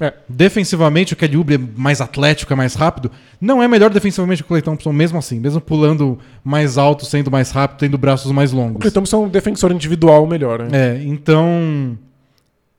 É. 0.00 0.12
Defensivamente, 0.28 1.12
o 1.12 1.16
Kelly 1.16 1.36
Oubre 1.36 1.54
é 1.54 1.58
mais 1.58 2.00
atlético, 2.00 2.52
é 2.52 2.56
mais 2.56 2.74
rápido. 2.74 3.10
Não 3.40 3.62
é 3.62 3.68
melhor 3.68 3.90
defensivamente 3.90 4.42
que 4.42 4.46
o 4.46 4.48
Clay 4.48 4.62
Thompson, 4.62 4.92
mesmo 4.92 5.18
assim. 5.18 5.38
Mesmo 5.38 5.60
pulando 5.60 6.18
mais 6.42 6.76
alto, 6.76 7.06
sendo 7.06 7.30
mais 7.30 7.50
rápido, 7.50 7.78
tendo 7.78 7.96
braços 7.96 8.30
mais 8.32 8.52
O 8.52 8.56
Clay 8.56 8.68
longos. 8.68 8.92
Thompson 8.92 9.16
é 9.16 9.26
um 9.26 9.28
defensor 9.28 9.70
individual 9.72 10.26
melhor. 10.26 10.62
Né? 10.62 10.68
É, 10.72 11.02
então. 11.04 11.96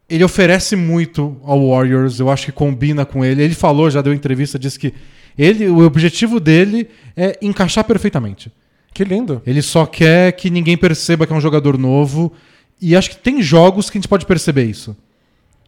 Ele 0.08 0.24
oferece 0.24 0.76
muito 0.76 1.36
ao 1.44 1.70
Warriors, 1.70 2.20
eu 2.20 2.30
acho 2.30 2.46
que 2.46 2.52
combina 2.52 3.06
com 3.06 3.26
ele. 3.26 3.42
Ele 3.42 3.56
falou, 3.56 3.90
já 3.90 4.04
deu 4.04 4.14
entrevista, 4.14 4.60
disse 4.60 4.78
que 4.78 4.94
ele, 5.36 5.68
o 5.68 5.84
objetivo 5.84 6.40
dele 6.40 6.88
é 7.18 7.38
encaixar 7.42 7.84
perfeitamente. 7.84 8.52
Que 8.94 9.04
lindo. 9.04 9.42
Ele 9.48 9.62
só 9.62 9.86
quer 9.86 10.32
que 10.34 10.50
ninguém 10.50 10.78
perceba 10.78 11.26
que 11.26 11.34
é 11.34 11.36
um 11.36 11.42
jogador 11.42 11.78
novo. 11.78 12.32
E 12.80 12.96
acho 12.96 13.10
que 13.10 13.18
tem 13.18 13.42
jogos 13.42 13.90
que 13.90 13.98
a 13.98 14.00
gente 14.00 14.08
pode 14.08 14.26
perceber 14.26 14.66
isso. 14.66 14.96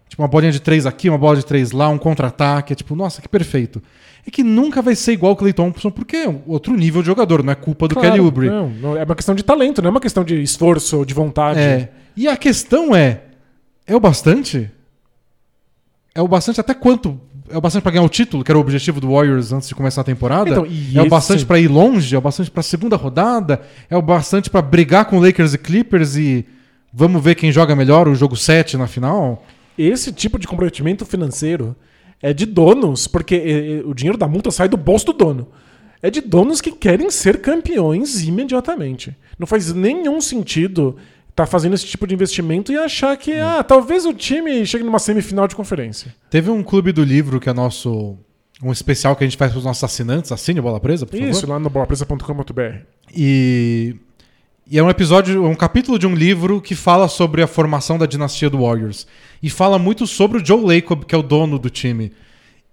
Tipo, 0.08 0.22
uma 0.22 0.28
bolinha 0.28 0.52
de 0.52 0.60
três 0.60 0.86
aqui, 0.86 1.10
uma 1.10 1.18
bola 1.18 1.36
de 1.36 1.46
três 1.46 1.72
lá, 1.72 1.90
um 1.90 1.98
contra-ataque. 1.98 2.74
É 2.74 2.76
tipo, 2.76 2.96
nossa, 2.96 3.22
que 3.22 3.28
perfeito. 3.28 3.82
É 4.26 4.32
que 4.32 4.44
nunca 4.44 4.82
vai 4.82 4.96
ser 4.96 5.14
igual 5.14 5.34
o 5.34 5.36
Clay 5.36 5.54
Thompson, 5.54 5.90
porque 5.90 6.18
é 6.18 6.42
outro 6.46 6.76
nível 6.76 7.02
de 7.02 7.08
jogador, 7.08 7.44
não 7.44 7.52
é 7.52 7.56
culpa 7.56 7.88
do 7.88 7.96
Claro, 7.96 8.10
Kelly 8.10 8.20
Oubre. 8.22 8.50
Não, 8.50 8.70
não, 8.70 8.98
é 8.98 9.04
uma 9.04 9.16
questão 9.16 9.34
de 9.34 9.44
talento, 9.44 9.82
não 9.82 9.88
é 9.88 9.92
uma 9.92 10.02
questão 10.02 10.24
de 10.24 10.42
esforço 10.42 10.98
ou 10.98 11.06
de 11.06 11.14
vontade. 11.14 11.60
É. 11.60 11.90
E 12.16 12.28
a 12.28 12.36
questão 12.36 12.94
é: 12.96 13.22
é 13.86 13.96
o 13.96 14.00
bastante? 14.00 14.70
É 16.14 16.22
o 16.22 16.28
bastante 16.28 16.60
até 16.60 16.74
quanto? 16.74 17.20
É 17.50 17.58
o 17.58 17.62
bastante 17.62 17.84
pra 17.84 17.92
ganhar 17.92 18.04
o 18.04 18.10
título, 18.10 18.44
que 18.44 18.52
era 18.52 18.58
o 18.58 18.62
objetivo 18.62 19.00
do 19.00 19.14
Warriors 19.14 19.54
antes 19.54 19.70
de 19.70 19.76
começar 19.76 20.02
a 20.02 20.04
temporada? 20.04 20.50
Então, 20.50 20.66
e 20.66 20.98
é 20.98 21.02
o 21.02 21.08
bastante 21.08 21.46
pra 21.46 21.58
ir 21.58 21.70
longe? 21.70 22.14
É 22.14 22.18
o 22.18 22.22
bastante 22.22 22.52
pra 22.52 22.62
segunda 22.62 22.98
rodada? 22.98 23.62
É 23.90 23.96
o 23.96 24.02
bastante 24.02 24.50
pra 24.50 24.62
brigar 24.62 25.06
com 25.06 25.20
Lakers 25.20 25.54
e 25.54 25.58
Clippers 25.58 26.18
e 26.18 26.46
vamos 26.92 27.24
ver 27.24 27.36
quem 27.36 27.50
joga 27.52 27.74
melhor 27.76 28.10
o 28.10 28.16
jogo 28.16 28.36
7 28.36 28.76
na 28.76 28.88
final? 28.88 29.46
Esse 29.78 30.12
tipo 30.12 30.40
de 30.40 30.48
comprometimento 30.48 31.06
financeiro 31.06 31.76
é 32.22 32.34
de 32.34 32.46
donos, 32.46 33.08
porque 33.08 33.36
eh, 33.36 33.80
eh, 33.80 33.84
o 33.86 33.94
dinheiro 33.94 34.18
da 34.18 34.28
multa 34.28 34.50
sai 34.50 34.68
do 34.68 34.78
bolso 34.78 35.06
do 35.08 35.14
dono. 35.14 35.48
É 36.02 36.10
de 36.10 36.22
donos 36.22 36.62
que 36.62 36.72
querem 36.72 37.10
ser 37.10 37.42
campeões 37.42 38.24
imediatamente. 38.24 39.16
Não 39.38 39.48
faz 39.48 39.74
nenhum 39.74 40.22
sentido 40.22 40.96
estar 41.30 41.46
fazendo 41.46 41.76
esse 41.76 41.86
tipo 41.86 42.08
de 42.08 42.16
investimento 42.16 42.72
e 42.72 42.78
achar 42.78 43.16
que, 43.18 43.34
ah, 43.34 43.64
talvez 43.64 44.06
o 44.06 44.14
time 44.14 44.66
chegue 44.66 44.84
numa 44.84 45.00
semifinal 45.00 45.48
de 45.48 45.56
conferência. 45.56 46.14
Teve 46.30 46.50
um 46.50 46.64
clube 46.64 46.92
do 46.92 47.04
livro 47.04 47.40
que 47.40 47.50
é 47.50 47.54
nosso. 47.54 48.18
Um 48.62 48.72
especial 48.72 49.16
que 49.16 49.24
a 49.24 49.28
gente 49.28 49.38
faz 49.38 49.52
pros 49.52 49.64
nossos 49.64 49.84
assinantes. 49.84 50.32
Assine 50.32 50.58
a 50.58 50.64
bola 50.64 50.80
presa, 50.80 51.06
por 51.06 51.16
favor. 51.16 51.30
Isso, 51.30 51.48
lá 51.48 51.60
no 51.60 51.70
bolapresa.com.br. 51.70 52.78
E, 53.16 53.96
e 54.70 54.78
é 54.78 54.84
um 54.84 54.90
episódio, 54.90 55.46
um 55.46 55.56
capítulo 55.56 55.98
de 55.98 56.06
um 56.06 56.14
livro 56.14 56.60
que 56.60 56.76
fala 56.76 57.08
sobre 57.08 57.42
a 57.42 57.48
formação 57.48 57.98
da 57.98 58.06
dinastia 58.06 58.50
do 58.50 58.62
Warriors. 58.64 59.08
E 59.42 59.50
fala 59.50 59.80
muito 59.80 60.06
sobre 60.06 60.42
o 60.42 60.46
Joe 60.46 60.62
Lacob, 60.62 61.06
que 61.06 61.16
é 61.16 61.18
o 61.18 61.24
dono 61.24 61.58
do 61.58 61.70
time. 61.70 62.12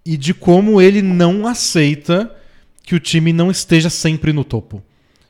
E 0.05 0.17
de 0.17 0.35
como 0.35 0.81
ele 0.81 1.01
não 1.01 1.47
aceita 1.47 2.35
que 2.83 2.97
o 2.97 3.01
time 3.01 3.33
não 3.33 3.49
esteja 3.49 3.89
sempre 3.89 4.33
no 4.33 4.43
topo. 4.43 4.83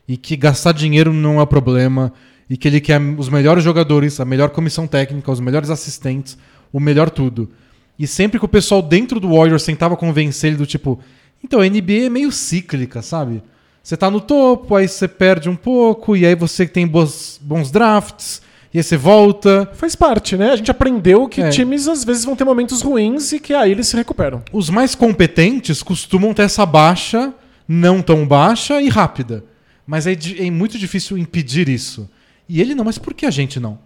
e 0.07 0.17
que 0.19 0.37
gastar 0.37 0.73
dinheiro 0.73 1.15
não 1.15 1.41
é 1.41 1.47
problema 1.47 2.13
e 2.49 2.59
que 2.59 2.69
ele 2.69 2.81
quer 2.81 3.01
os 3.01 3.31
melhores 3.31 3.65
jogadores, 3.65 4.21
a 4.21 4.25
melhor 4.25 4.51
comissão 4.51 4.87
técnica, 4.87 5.33
os 5.33 5.41
melhores 5.41 5.71
assistentes, 5.71 6.37
o 6.71 6.79
melhor 6.79 7.09
tudo. 7.09 7.51
E 7.99 8.07
sempre 8.07 8.39
que 8.39 8.45
o 8.45 8.49
pessoal 8.49 8.83
dentro 8.83 9.19
do 9.19 9.31
Warriors 9.31 9.65
tentava 9.65 9.97
convencer 9.97 10.51
ele 10.51 10.59
do 10.59 10.67
tipo, 10.67 11.01
então 11.43 11.61
a 11.61 11.69
NBA 11.69 12.07
é 12.07 12.11
meio 12.11 12.31
cíclica, 12.31 13.01
sabe? 13.01 13.43
Você 13.85 13.99
tá 13.99 14.11
no 14.11 14.19
topo, 14.19 14.75
aí 14.75 14.89
você 14.89 15.07
perde 15.07 15.51
um 15.51 15.55
pouco, 15.55 16.17
e 16.17 16.25
aí 16.25 16.35
você 16.35 16.67
tem 16.67 16.87
bons, 16.87 17.39
bons 17.43 17.71
drafts, 17.71 18.41
e 18.73 18.79
aí 18.79 18.83
você 18.83 18.97
volta. 18.97 19.71
Faz 19.75 19.95
parte, 19.95 20.39
né? 20.39 20.53
A 20.53 20.57
gente 20.57 20.71
aprendeu 20.71 21.29
que 21.29 21.43
É. 21.43 21.51
times 21.51 21.87
às 21.87 22.03
vezes 22.03 22.25
vão 22.25 22.35
ter 22.35 22.45
momentos 22.45 22.81
ruins 22.81 23.31
e 23.33 23.39
que 23.39 23.53
aí 23.53 23.71
eles 23.71 23.87
se 23.87 23.95
recuperam. 23.95 24.43
Os 24.51 24.71
mais 24.71 24.95
competentes 24.95 25.83
costumam 25.83 26.33
ter 26.33 26.45
essa 26.45 26.65
baixa, 26.65 27.35
não 27.69 28.01
tão 28.01 28.27
baixa 28.27 28.81
e 28.81 28.89
rápida. 28.89 29.45
Mas 29.87 30.07
é, 30.07 30.17
é 30.39 30.51
muito 30.51 30.79
difícil 30.79 31.19
impedir 31.19 31.69
isso. 31.69 32.09
E 32.49 32.63
ele 32.63 32.75
não, 32.75 32.85
mas 32.85 32.97
por 32.97 33.13
que 33.13 33.27
a 33.27 33.31
gente 33.31 33.61
não? 33.61 33.79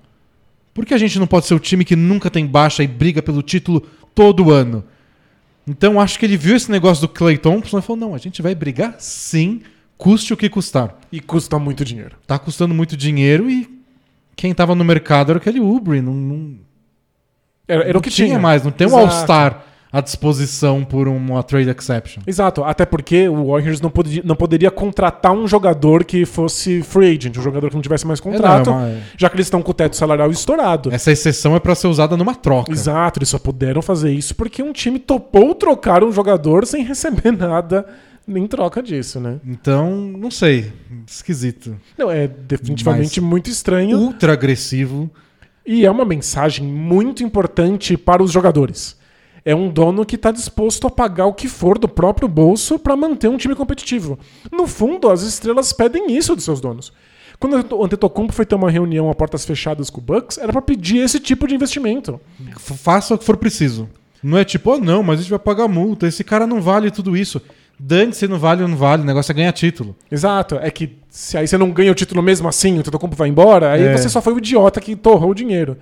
Por 0.73 0.87
que 0.87 0.95
a 0.95 0.99
gente 0.99 1.19
não 1.19 1.26
pode 1.26 1.47
ser 1.47 1.55
o 1.55 1.59
time 1.59 1.85
que 1.85 1.97
nunca 1.97 2.31
tem 2.31 2.47
baixa 2.47 2.85
e 2.85 2.87
briga 2.87 3.21
pelo 3.21 3.43
título 3.43 3.85
todo 4.14 4.52
ano? 4.52 4.85
Então 5.67 6.00
acho 6.00 6.21
que 6.21 6.25
ele 6.25 6.37
viu 6.37 6.55
esse 6.55 6.71
negócio 6.71 7.00
do 7.00 7.09
Clay 7.09 7.37
Thompson 7.37 7.81
e 7.81 7.83
falou: 7.83 8.00
não, 8.00 8.14
a 8.14 8.19
gente 8.19 8.40
vai 8.40 8.55
brigar 8.55 8.95
sim, 9.00 9.61
custe 9.99 10.33
o 10.33 10.37
que 10.37 10.49
custar. 10.49 10.97
E 11.12 11.21
custa 11.21 11.59
muito 11.59 11.85
dinheiro. 11.85 12.17
Tá 12.26 12.38
custando 12.38 12.73
muito 12.75 12.97
dinheiro 12.97 13.50
e 13.50 13.69
quem 14.37 14.55
tava 14.55 14.75
no 14.75 14.85
mercado 14.85 15.31
era 15.33 15.38
aquele 15.38 15.61
Ubre. 15.61 16.00
Não, 16.00 16.14
não, 16.14 16.55
Era, 17.67 17.83
era 17.83 17.93
não 17.93 17.99
o 18.00 18.02
que 18.02 18.09
tinha. 18.11 18.38
mais, 18.38 18.62
não 18.64 18.71
tem 18.71 18.87
um 18.87 18.90
Exato. 18.90 19.05
All-Star 19.14 19.64
à 19.90 20.02
disposição 20.02 20.85
por 20.85 21.09
uma 21.09 21.43
trade 21.43 21.71
exception. 21.71 22.23
Exato, 22.26 22.62
até 22.62 22.85
porque 22.85 23.26
o 23.26 23.47
Warriors 23.50 23.81
não 23.81 23.88
poderia, 23.88 24.23
não 24.23 24.37
poderia 24.37 24.71
contratar 24.71 25.33
um 25.33 25.49
jogador 25.49 26.05
que 26.05 26.26
fosse 26.26 26.83
free 26.83 27.17
agent, 27.17 27.38
um 27.38 27.43
jogador 27.43 27.71
que 27.71 27.75
não 27.75 27.81
tivesse 27.81 28.07
mais 28.07 28.21
contrato, 28.21 28.69
É, 28.69 28.73
não, 28.73 28.81
é 28.81 28.85
uma- 28.90 29.00
já 29.17 29.31
que 29.31 29.37
eles 29.37 29.47
estão 29.47 29.62
com 29.62 29.71
o 29.71 29.75
teto 29.75 29.97
salarial 29.97 30.31
estourado. 30.31 30.93
Essa 30.93 31.11
exceção 31.11 31.57
é 31.57 31.59
pra 31.59 31.75
ser 31.75 31.87
usada 31.88 32.19
numa 32.19 32.35
troca. 32.35 32.71
Exato, 32.71 33.19
eles 33.19 33.31
só 33.31 33.38
puderam 33.38 33.81
fazer 33.81 34.12
isso 34.12 34.35
porque 34.37 34.62
um 34.62 34.75
time 34.75 34.99
topou 34.99 35.55
trocar 35.55 36.05
um 36.05 36.12
jogador 36.12 36.67
sem 36.67 36.85
receber 36.85 37.33
nada 37.37 37.87
em 38.37 38.47
troca 38.47 38.82
disso, 38.82 39.18
né? 39.18 39.40
Então, 39.47 39.94
não 39.97 40.30
sei. 40.30 40.73
Esquisito. 41.06 41.76
Não, 41.97 42.11
é 42.11 42.28
definitivamente 42.28 43.20
muito 43.20 43.49
estranho 43.49 43.99
Ultra 43.99 44.32
agressivo. 44.32 45.11
e 45.66 45.87
é 45.87 45.90
uma 45.90 46.04
mensagem 46.04 46.66
muito 46.66 47.23
importante 47.23 47.97
para 47.97 48.23
os 48.23 48.30
jogadores. 48.30 48.97
É 49.44 49.54
um 49.54 49.70
dono 49.70 50.04
que 50.04 50.16
está 50.16 50.30
disposto 50.30 50.87
a 50.87 50.90
pagar 50.90 51.26
o 51.26 51.32
que 51.32 51.49
for 51.49 51.78
do 51.78 51.88
próprio 51.88 52.28
bolso 52.28 52.78
para 52.78 52.97
manter 52.97 53.28
um 53.28 53.38
time 53.38 53.54
competitivo. 53.54 54.18
No 54.52 54.66
fundo, 54.66 55.08
as 55.08 55.23
estrelas 55.23 55.73
pedem 55.73 56.14
isso 56.14 56.35
dos 56.37 56.44
seus 56.44 56.61
donos. 56.61 56.92
Quando 57.38 57.75
o 57.75 57.85
Antetokounmpo 57.85 58.32
foi 58.32 58.44
ter 58.44 58.56
uma 58.56 58.70
reunião 58.70 59.08
a 59.08 59.14
portas 59.14 59.44
fechadas 59.44 59.88
com 59.88 60.00
o 60.00 60.04
Bucks, 60.04 60.38
era 60.38 60.52
para 60.52 60.61
pedir 60.61 60.99
esse 60.99 61.20
tipo 61.20 61.47
de 61.47 61.54
investimento. 61.54 62.20
Faça 62.58 63.14
o 63.14 63.18
que 63.18 63.25
for 63.25 63.37
preciso. 63.37 63.88
Não 64.23 64.37
é 64.37 64.44
tipo, 64.44 64.73
oh, 64.73 64.78
não, 64.78 65.02
mas 65.02 65.20
a 65.20 65.23
gente 65.23 65.30
vai 65.30 65.38
pagar 65.38 65.68
multa. 65.68 66.06
Esse 66.08 66.25
cara 66.25 66.47
não 66.47 66.61
vale 66.61 66.90
tudo 66.90 67.16
isso. 67.16 67.40
Dane-se, 67.78 68.26
não 68.26 68.38
vale 68.38 68.62
ou 68.62 68.68
não 68.68 68.76
vale. 68.76 69.02
O 69.02 69.04
negócio 69.04 69.30
é 69.30 69.35
ganhar 69.35 69.52
título. 69.52 69.94
Exato. 70.11 70.56
É 70.61 70.70
que 70.70 70.97
se 71.08 71.37
aí 71.38 71.47
você 71.47 71.56
não 71.56 71.70
ganha 71.70 71.92
o 71.92 71.94
título 71.94 72.23
mesmo 72.23 72.49
assim, 72.49 72.76
o 72.76 72.80
Antetokounmpo 72.80 73.16
vai 73.16 73.28
embora, 73.28 73.73
aí 73.73 73.82
É. 73.82 73.97
você 73.97 74.08
só 74.08 74.20
foi 74.20 74.32
o 74.35 74.38
idiota 74.38 74.80
que 74.80 74.97
torrou 74.97 75.30
o 75.30 75.35
dinheiro. 75.35 75.76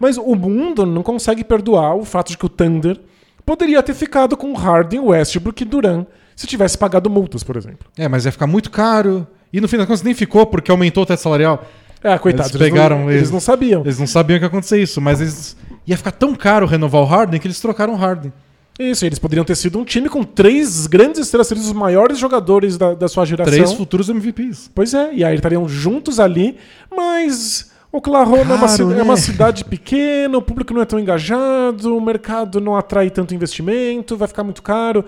Mas 0.00 0.16
o 0.16 0.34
mundo 0.34 0.84
não 0.86 1.02
consegue 1.02 1.44
perdoar 1.44 1.94
o 1.96 2.04
fato 2.04 2.30
de 2.30 2.38
que 2.38 2.46
o 2.46 2.48
Thunder 2.48 2.98
poderia 3.44 3.82
ter 3.82 3.94
ficado 3.94 4.36
com 4.36 4.52
Harden, 4.54 5.00
Westbrook 5.00 5.62
e 5.62 5.66
Duran 5.66 6.06
se 6.34 6.46
tivesse 6.46 6.76
pagado 6.76 7.08
multas, 7.10 7.42
por 7.44 7.56
exemplo. 7.56 7.86
É, 7.96 8.08
mas 8.08 8.24
ia 8.24 8.32
ficar 8.32 8.46
muito 8.46 8.70
caro. 8.70 9.26
E 9.52 9.60
no 9.60 9.68
fim 9.68 9.76
das 9.76 9.86
contas 9.86 10.02
nem 10.02 10.14
ficou 10.14 10.46
porque 10.46 10.70
aumentou 10.70 11.02
o 11.04 11.06
teto 11.06 11.20
salarial. 11.20 11.64
É, 12.02 12.18
coitados, 12.18 12.54
Eles 12.54 12.68
pegaram 12.68 12.98
não, 13.00 13.04
eles. 13.04 13.16
eles 13.22 13.30
não 13.30 13.40
sabiam. 13.40 13.82
Eles 13.82 13.98
não 13.98 14.06
sabiam 14.06 14.38
que 14.38 14.44
ia 14.44 14.48
acontecer 14.48 14.82
isso, 14.82 15.00
mas 15.00 15.20
eles... 15.20 15.56
ia 15.86 15.96
ficar 15.96 16.10
tão 16.10 16.34
caro 16.34 16.66
renovar 16.66 17.00
o 17.02 17.04
Harden 17.04 17.38
que 17.40 17.46
eles 17.46 17.60
trocaram 17.60 17.94
o 17.94 17.96
Harden. 17.96 18.32
Isso, 18.78 19.06
eles 19.06 19.18
poderiam 19.20 19.44
ter 19.44 19.54
sido 19.54 19.78
um 19.78 19.84
time 19.84 20.08
com 20.08 20.24
três 20.24 20.86
grandes 20.88 21.20
estrelas, 21.20 21.50
os 21.52 21.72
maiores 21.72 22.18
jogadores 22.18 22.76
da, 22.76 22.92
da 22.94 23.06
sua 23.06 23.24
geração. 23.24 23.52
Três 23.52 23.72
futuros 23.72 24.08
MVPs. 24.08 24.70
Pois 24.74 24.92
é, 24.94 25.14
e 25.14 25.22
aí 25.24 25.36
estariam 25.36 25.68
juntos 25.68 26.18
ali, 26.18 26.56
mas 26.94 27.70
Oklahoma 27.92 28.38
é, 28.40 28.42
uma, 28.56 28.58
Caro, 28.58 28.68
ci- 28.68 28.82
é 28.82 28.86
né? 28.86 29.02
uma 29.02 29.16
cidade 29.16 29.64
pequena, 29.64 30.36
o 30.36 30.42
público 30.42 30.74
não 30.74 30.82
é 30.82 30.84
tão 30.84 30.98
engajado, 30.98 31.96
o 31.96 32.00
mercado 32.00 32.60
não 32.60 32.76
atrai 32.76 33.10
tanto 33.10 33.32
investimento, 33.34 34.16
vai 34.16 34.26
ficar 34.26 34.42
muito 34.42 34.60
caro. 34.62 35.04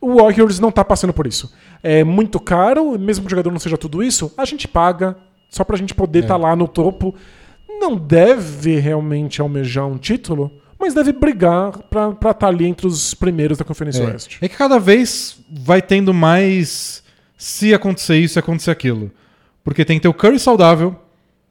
O 0.00 0.22
Warriors 0.22 0.60
não 0.60 0.70
tá 0.70 0.84
passando 0.84 1.12
por 1.12 1.26
isso. 1.26 1.52
É 1.82 2.04
muito 2.04 2.38
caro, 2.38 2.96
mesmo 2.96 3.24
que 3.24 3.26
o 3.26 3.30
jogador 3.30 3.50
não 3.50 3.58
seja 3.58 3.76
tudo 3.76 4.00
isso, 4.00 4.32
a 4.38 4.44
gente 4.44 4.68
paga 4.68 5.16
só 5.50 5.64
pra 5.64 5.76
gente 5.76 5.92
poder 5.92 6.20
É. 6.20 6.22
estar 6.22 6.36
lá 6.36 6.54
no 6.54 6.68
topo. 6.68 7.12
Não 7.80 7.96
deve 7.96 8.76
realmente 8.78 9.40
almejar 9.40 9.86
um 9.86 9.98
título, 9.98 10.52
mas 10.78 10.94
deve 10.94 11.12
brigar 11.12 11.72
pra 11.90 12.10
estar 12.30 12.46
ali 12.48 12.66
entre 12.66 12.86
os 12.86 13.14
primeiros 13.14 13.58
da 13.58 13.64
Conferência 13.64 14.02
É. 14.02 14.06
Oeste. 14.06 14.38
É 14.40 14.48
que 14.48 14.56
cada 14.56 14.78
vez 14.78 15.38
vai 15.50 15.82
tendo 15.82 16.14
mais 16.14 17.02
se 17.36 17.74
acontecer 17.74 18.16
isso 18.18 18.38
e 18.38 18.40
acontecer 18.40 18.70
aquilo. 18.70 19.10
Porque 19.64 19.84
tem 19.84 19.98
que 19.98 20.02
ter 20.02 20.08
o 20.08 20.14
Curry 20.14 20.38
saudável. 20.38 20.96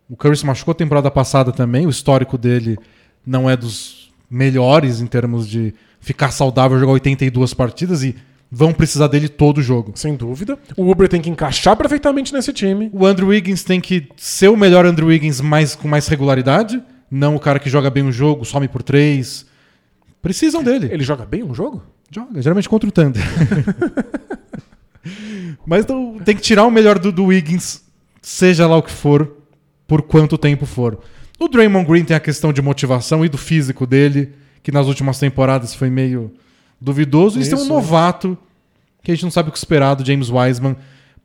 O 0.10 0.16
Curry 0.16 0.38
se 0.38 0.46
machucou 0.46 0.74
temporada 0.74 1.12
passada 1.12 1.52
também. 1.52 1.86
O 1.86 1.90
histórico 1.90 2.38
dele 2.38 2.78
não 3.26 3.50
é 3.50 3.56
dos 3.58 4.12
melhores 4.30 5.02
em 5.02 5.08
termos 5.08 5.48
de 5.48 5.74
ficar 6.00 6.32
saudável, 6.32 6.80
jogar 6.80 6.94
82 6.94 7.54
partidas 7.54 8.04
e 8.04 8.16
vão 8.50 8.72
precisar 8.74 9.08
dele 9.08 9.28
todo 9.28 9.62
jogo. 9.62 9.92
Sem 9.96 10.16
dúvida. 10.16 10.58
O 10.78 10.90
Uber 10.90 11.08
tem 11.10 11.22
que 11.22 11.30
encaixar 11.30 11.76
perfeitamente 11.76 12.34
nesse 12.34 12.54
time. 12.54 12.90
O 12.94 13.06
Andrew 13.06 13.28
Wiggins 13.28 13.64
tem 13.64 13.82
que 13.82 14.08
ser 14.16 14.48
o 14.48 14.56
melhor 14.56 14.86
Andrew 14.86 15.08
Wiggins 15.10 15.42
mais, 15.42 15.76
com 15.76 15.88
mais 15.88 16.08
regularidade. 16.08 16.82
Não 17.10 17.36
o 17.36 17.40
cara 17.40 17.60
que 17.60 17.70
joga 17.70 17.90
bem 17.90 18.04
o 18.04 18.12
jogo, 18.12 18.46
some 18.46 18.68
por 18.68 18.84
três. 18.84 19.46
Precisam 20.22 20.64
dele. 20.64 20.90
Ele 20.92 21.04
joga 21.04 21.26
bem 21.26 21.44
um 21.44 21.54
jogo? 21.54 21.84
Joga, 22.12 22.42
geralmente 22.42 22.70
contra 22.70 22.88
o 22.88 22.92
Thunder. 22.92 23.24
Mas 25.66 25.86
não- 25.86 26.20
tem 26.20 26.36
que 26.36 26.42
tirar 26.42 26.66
o 26.66 26.72
melhor 26.72 27.00
do, 27.00 27.12
do 27.12 27.26
Wiggins, 27.26 27.82
seja 28.22 28.68
lá 28.68 28.78
o 28.78 28.84
que 28.84 28.92
for, 28.92 29.32
por 29.88 30.02
quanto 30.02 30.38
tempo 30.38 30.66
for. 30.66 31.00
O 31.40 31.48
Draymond 31.48 31.88
Green 31.88 32.04
tem 32.04 32.16
a 32.16 32.20
questão 32.20 32.52
de 32.52 32.62
motivação 32.62 33.24
e 33.24 33.30
do 33.30 33.38
físico 33.38 33.86
dele, 33.86 34.34
que 34.64 34.72
nas 34.72 34.88
últimas 34.88 35.20
temporadas 35.20 35.74
foi 35.74 35.90
meio 35.90 36.32
duvidoso. 36.82 37.40
E 37.40 37.44
tem 37.44 37.54
um 37.54 37.58
Isso. 37.58 37.70
novato, 37.70 38.38
que 39.04 39.12
a 39.12 39.16
gente 39.16 39.24
não 39.24 39.32
sabe 39.32 39.50
o 39.50 39.52
que 39.52 39.58
esperar 39.58 39.96
do 39.96 40.06
James 40.06 40.30
Wiseman. 40.30 40.76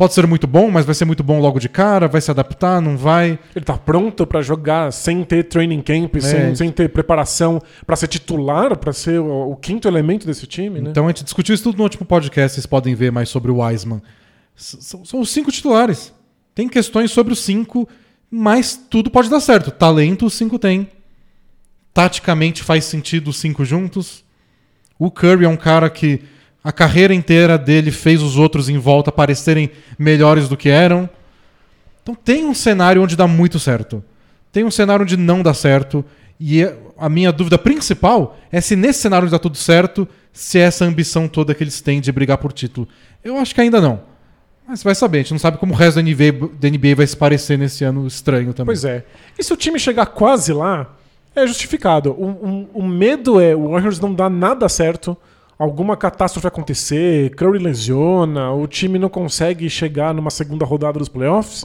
Pode 0.03 0.15
ser 0.15 0.27
muito 0.27 0.49
bom, 0.49 0.69
mas 0.69 0.85
vai 0.85 0.97
ser 0.97 1.05
muito 1.05 1.23
bom 1.23 1.39
logo 1.39 1.61
de 1.61 1.69
cara, 1.69 2.09
vai 2.09 2.21
se 2.21 2.29
adaptar, 2.29 2.81
não 2.81 2.97
vai. 2.97 3.39
Ele 3.55 3.65
tá 3.65 3.79
pronto 3.79 4.27
pra 4.27 4.43
jogar 4.43 4.93
sem 4.93 5.23
ter 5.23 5.45
training 5.45 5.81
camp, 5.81 6.17
sem, 6.17 6.57
sem 6.57 6.73
ter 6.73 6.89
preparação 6.89 7.63
pra 7.87 7.95
ser 7.95 8.09
titular, 8.09 8.77
pra 8.77 8.93
ser 8.93 9.21
o, 9.21 9.53
o 9.53 9.55
quinto 9.55 9.87
elemento 9.87 10.27
desse 10.27 10.45
time, 10.45 10.81
né? 10.81 10.91
Então 10.91 11.05
a 11.05 11.11
gente 11.11 11.23
discutiu 11.23 11.55
isso 11.55 11.63
tudo 11.63 11.77
no 11.79 11.85
último 11.85 12.05
podcast, 12.05 12.57
vocês 12.57 12.67
podem 12.67 12.97
ver 12.97 13.13
mais 13.13 13.29
sobre 13.29 13.53
o 13.53 13.59
Wiseman. 13.63 14.03
São, 14.57 15.05
são 15.05 15.21
os 15.21 15.31
cinco 15.31 15.53
titulares. 15.53 16.13
Tem 16.53 16.69
questões 16.69 17.13
sobre 17.13 17.33
os 17.33 17.39
cinco, 17.39 17.89
mas 18.29 18.77
tudo 18.91 19.09
pode 19.09 19.31
dar 19.31 19.39
certo. 19.39 19.71
Talento 19.71 20.27
os 20.27 20.35
cinco 20.35 20.59
tem. 20.59 20.89
Taticamente 21.95 22.65
faz 22.65 22.87
sentido 22.87 23.29
os 23.29 23.37
cinco 23.37 23.65
juntos. 23.65 24.25
O 24.99 25.13
Curry 25.13 25.45
é 25.45 25.49
um 25.49 25.57
cara 25.57 25.89
que 25.89 26.23
a 26.63 26.71
carreira 26.73 27.13
inteira 27.15 27.59
dele 27.59 27.91
fez 27.91 28.23
os 28.23 28.37
outros 28.37 28.69
em 28.69 28.79
volta 28.79 29.11
parecerem 29.13 29.71
melhores 29.99 30.49
do 30.49 30.57
que 30.57 30.69
eram. 30.69 31.09
Então 32.03 32.15
tem 32.15 32.45
um 32.45 32.55
cenário 32.55 33.03
onde 33.03 33.17
dá 33.17 33.27
muito 33.27 33.59
certo. 33.59 34.03
Tem 34.51 34.65
um 34.65 34.71
cenário 34.71 35.03
onde 35.05 35.17
não 35.17 35.43
dá 35.43 35.55
certo. 35.55 36.05
E 36.39 36.63
é- 36.63 36.77
a 36.99 37.09
minha 37.09 37.33
dúvida 37.33 37.57
principal 37.59 38.37
é 38.51 38.61
se 38.61 38.75
nesse 38.77 39.01
cenário 39.01 39.25
onde 39.25 39.33
dá 39.33 39.39
tudo 39.39 39.57
certo, 39.57 40.07
se 40.33 40.59
é 40.59 40.63
essa 40.63 40.85
ambição 40.85 41.29
toda 41.29 41.55
que 41.55 41.63
eles 41.63 41.81
têm 41.81 42.01
de 42.01 42.11
brigar 42.13 42.39
por 42.39 42.53
título. 42.53 42.89
Eu 43.23 43.37
acho 43.39 43.55
que 43.55 43.61
ainda 43.61 43.81
não. 43.81 44.01
Mas 44.67 44.83
vai 44.83 44.95
saber, 44.95 45.19
a 45.19 45.23
gente 45.23 45.33
não 45.33 45.39
sabe 45.39 45.59
como 45.59 45.73
o 45.75 45.77
resto 45.77 45.97
da 45.97 46.03
NBA, 46.03 46.33
da 46.61 46.69
NBA 46.69 46.95
vai 46.97 47.07
se 47.07 47.17
parecer 47.17 47.59
nesse 47.59 47.85
ano 47.85 48.07
estranho 48.07 48.53
também. 48.55 48.67
Pois 48.67 48.85
é. 48.85 49.05
E 49.39 49.43
se 49.43 49.53
o 49.53 49.57
time 49.57 49.79
chegar 49.79 50.07
quase 50.07 50.53
lá, 50.53 50.95
é 51.35 51.47
justificado. 51.47 52.11
O, 52.13 52.27
o- 52.27 52.71
o 52.75 52.87
medo 52.87 53.41
é 53.41 53.55
o 53.55 53.71
Warriors 53.71 53.99
não 54.01 54.15
dar 54.15 54.31
nada 54.31 54.69
certo, 54.69 55.17
alguma 55.63 55.97
catástrofe 55.97 56.49
acontecer, 56.49 57.31
Curry 57.37 57.59
lesiona, 57.59 58.51
o 58.51 58.67
time 58.67 58.99
não 58.99 59.09
consegue 59.09 59.71
chegar 59.71 60.13
numa 60.13 60.31
segunda 60.31 60.65
rodada 60.65 60.99
dos 60.99 61.09
playoffs. 61.09 61.65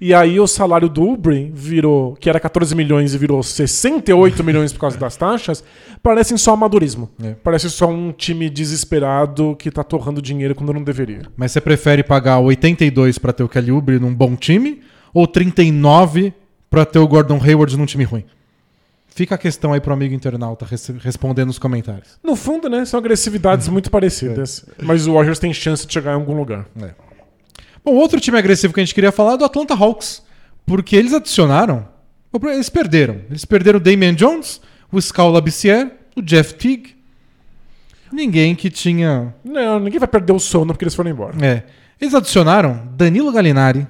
E 0.00 0.12
aí 0.12 0.38
o 0.40 0.46
salário 0.48 0.88
do 0.88 1.08
Ubre 1.08 1.50
virou, 1.54 2.16
que 2.16 2.28
era 2.28 2.40
14 2.40 2.74
milhões 2.74 3.14
e 3.14 3.18
virou 3.18 3.40
68 3.42 4.42
milhões 4.44 4.72
por 4.72 4.80
causa 4.80 4.98
das 4.98 5.16
taxas, 5.16 5.62
parecem 6.02 6.36
só 6.36 6.54
amadorismo. 6.54 7.08
É. 7.22 7.34
Parece 7.42 7.70
só 7.70 7.86
um 7.86 8.12
time 8.12 8.50
desesperado 8.50 9.54
que 9.56 9.70
tá 9.70 9.84
torrando 9.84 10.20
dinheiro 10.20 10.54
quando 10.54 10.72
não 10.72 10.82
deveria. 10.82 11.22
Mas 11.36 11.52
você 11.52 11.60
prefere 11.60 12.02
pagar 12.02 12.40
82 12.40 13.16
pra 13.16 13.32
ter 13.32 13.44
o 13.44 13.48
Kelly 13.48 13.70
Oubre 13.70 13.98
num 14.00 14.12
bom 14.12 14.34
time 14.34 14.80
ou 15.14 15.26
39 15.26 16.34
pra 16.68 16.84
ter 16.84 16.98
o 16.98 17.06
Gordon 17.06 17.40
Hayward 17.42 17.76
num 17.78 17.86
time 17.86 18.04
ruim? 18.04 18.24
Fica 19.16 19.34
a 19.34 19.38
questão 19.38 19.72
aí 19.72 19.80
pro 19.80 19.94
amigo 19.94 20.14
internauta 20.14 20.66
res- 20.66 20.88
respondendo 21.00 21.46
nos 21.48 21.58
comentários. 21.58 22.18
No 22.22 22.36
fundo, 22.36 22.68
né, 22.68 22.84
são 22.84 22.98
agressividades 23.00 23.66
muito 23.66 23.90
parecidas. 23.90 24.64
Mas 24.80 25.06
o 25.06 25.14
Warriors 25.14 25.38
tem 25.38 25.52
chance 25.54 25.86
de 25.86 25.92
chegar 25.92 26.12
em 26.12 26.16
algum 26.16 26.36
lugar. 26.36 26.66
Bom, 27.82 27.94
outro 27.94 28.20
time 28.20 28.36
agressivo 28.38 28.74
que 28.74 28.80
a 28.80 28.84
gente 28.84 28.94
queria 28.94 29.10
falar 29.10 29.32
é 29.34 29.36
do 29.38 29.44
Atlanta 29.46 29.72
Hawks. 29.74 30.22
Porque 30.66 30.94
eles 30.96 31.14
adicionaram. 31.14 31.88
Eles 32.52 32.68
perderam. 32.68 33.22
Eles 33.30 33.44
perderam 33.46 33.78
o 33.78 33.82
Damian 33.82 34.14
Jones, 34.14 34.60
o 34.92 35.00
Scal 35.00 35.30
Labissiere, 35.30 35.92
o 36.14 36.20
Jeff 36.20 36.52
Teague. 36.54 36.94
Ninguém 38.12 38.54
que 38.54 38.68
tinha. 38.70 39.34
Não, 39.44 39.78
ninguém 39.80 39.98
vai 39.98 40.08
perder 40.08 40.32
o 40.32 40.38
sono 40.38 40.72
porque 40.74 40.84
eles 40.84 40.94
foram 40.94 41.10
embora. 41.10 41.34
É. 41.44 41.62
Eles 42.00 42.14
adicionaram 42.14 42.86
Danilo 42.92 43.32
Gallinari. 43.32 43.86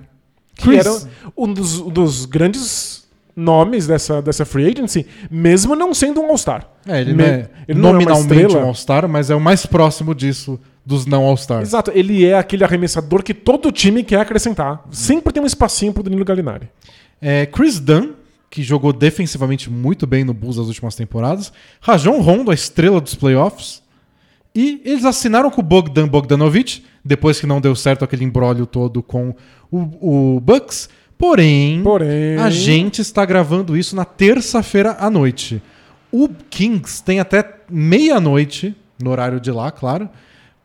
Que 0.54 0.64
Chris- 0.68 0.86
era 0.86 1.10
um 1.36 1.52
dos, 1.52 1.80
um 1.80 1.90
dos 1.90 2.24
grandes 2.26 3.05
nomes 3.36 3.86
dessa, 3.86 4.22
dessa 4.22 4.46
free 4.46 4.66
agency, 4.66 5.06
mesmo 5.30 5.76
não 5.76 5.92
sendo 5.92 6.22
um 6.22 6.30
All-Star. 6.30 6.66
É, 6.86 7.02
ele 7.02 7.12
Me- 7.12 7.22
não 7.22 7.28
é 7.30 7.50
ele 7.68 7.78
não 7.80 7.88
é 7.90 7.92
nominalmente 7.92 8.56
um 8.56 8.64
All-Star, 8.64 9.06
mas 9.06 9.28
é 9.28 9.34
o 9.34 9.40
mais 9.40 9.66
próximo 9.66 10.14
disso 10.14 10.58
dos 10.84 11.04
não 11.04 11.24
All-Stars. 11.24 11.68
Exato, 11.68 11.90
ele 11.94 12.24
é 12.24 12.38
aquele 12.38 12.64
arremessador 12.64 13.22
que 13.22 13.34
todo 13.34 13.70
time 13.70 14.02
quer 14.02 14.20
acrescentar. 14.20 14.82
Sempre 14.90 15.32
tem 15.32 15.42
um 15.42 15.46
espacinho 15.46 15.92
pro 15.92 16.02
Danilo 16.02 16.24
Gallinari. 16.24 16.68
É, 17.20 17.44
Chris 17.44 17.78
Dunn, 17.78 18.12
que 18.48 18.62
jogou 18.62 18.92
defensivamente 18.92 19.68
muito 19.68 20.06
bem 20.06 20.24
no 20.24 20.32
Bulls 20.32 20.56
nas 20.56 20.68
últimas 20.68 20.94
temporadas. 20.94 21.52
Rajon 21.80 22.20
Rondo, 22.20 22.50
a 22.50 22.54
estrela 22.54 23.00
dos 23.00 23.14
playoffs. 23.14 23.82
E 24.54 24.80
eles 24.84 25.04
assinaram 25.04 25.50
com 25.50 25.60
o 25.60 25.64
Bogdan 25.64 26.08
Bogdanovic, 26.08 26.82
depois 27.04 27.38
que 27.38 27.46
não 27.46 27.60
deu 27.60 27.74
certo 27.76 28.02
aquele 28.04 28.24
embrólio 28.24 28.64
todo 28.64 29.02
com 29.02 29.34
o, 29.70 30.36
o 30.36 30.40
Bucks. 30.40 30.88
Porém, 31.18 31.82
Porém- 31.82 32.36
a 32.38 32.50
gente 32.50 33.00
está 33.00 33.24
gravando 33.24 33.76
isso 33.76 33.96
na 33.96 34.04
terça-feira 34.04 34.96
à 35.00 35.08
noite. 35.08 35.62
O 36.12 36.28
Kings 36.50 37.02
tem 37.02 37.20
até 37.20 37.42
meia-noite, 37.70 38.74
no 39.02 39.10
horário 39.10 39.40
de 39.40 39.50
lá, 39.50 39.70
claro, 39.70 40.08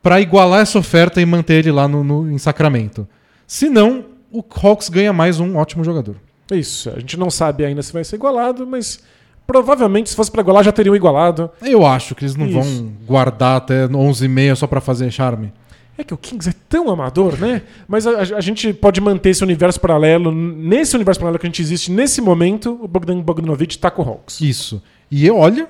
para 0.04 0.20
igualar 0.20 0.62
essa 0.62 0.78
oferta 0.80 1.22
e 1.22 1.26
manter 1.26 1.56
ele 1.60 1.72
lá 1.72 1.88
no, 1.88 2.04
no- 2.04 2.30
em 2.32 2.38
Sacramento. 2.38 3.08
Se 3.48 3.70
não, 3.70 4.06
o 4.32 4.44
Hawks 4.62 4.90
ganha 4.90 5.14
mais 5.14 5.40
um 5.40 5.56
ótimo 5.58 5.84
jogador. 5.84 6.16
É 6.52 6.58
Isso, 6.58 6.90
a 6.90 7.00
gente 7.00 7.18
não 7.18 7.30
sabe 7.30 7.64
ainda 7.64 7.82
se 7.82 7.94
vai 7.94 8.04
ser 8.04 8.18
igualado, 8.18 8.68
mas 8.68 9.00
provavelmente 9.48 10.10
se 10.10 10.16
fosse 10.16 10.30
pra 10.32 10.42
igualar 10.42 10.64
já 10.64 10.72
teriam 10.72 10.96
igualado. 10.96 11.50
Eu 11.62 11.86
acho 11.86 12.14
que 12.14 12.24
eles 12.24 12.36
não 12.36 12.46
Isso. 12.48 12.60
vão 12.60 12.92
guardar 13.06 13.58
até 13.58 13.88
11h30 13.88 14.56
só 14.56 14.68
pra 14.68 14.82
fazer 14.82 15.10
charme. 15.12 15.52
É 15.98 16.04
que 16.04 16.14
o 16.14 16.18
Kings 16.18 16.50
é 16.50 16.54
tão 16.70 16.90
amador, 16.90 17.38
né? 17.40 17.62
Mas 17.88 18.08
a, 18.08 18.20
a 18.38 18.42
gente 18.42 18.74
pode 18.74 19.00
manter 19.02 19.30
esse 19.32 19.44
universo 19.44 19.80
paralelo. 19.80 20.32
Nesse 20.32 20.96
universo 20.96 21.20
paralelo 21.20 21.38
que 21.40 21.46
a 21.46 21.50
gente 21.50 21.62
existe 21.62 21.92
nesse 21.92 22.22
momento, 22.22 22.80
o 22.82 22.88
Bogdan 22.88 23.20
Bogdanovic 23.22 23.78
tá 23.78 23.92
com 23.92 24.02
o 24.02 24.08
Hawks. 24.10 24.42
Isso. 24.42 24.82
E 25.12 25.30
olha, 25.30 25.68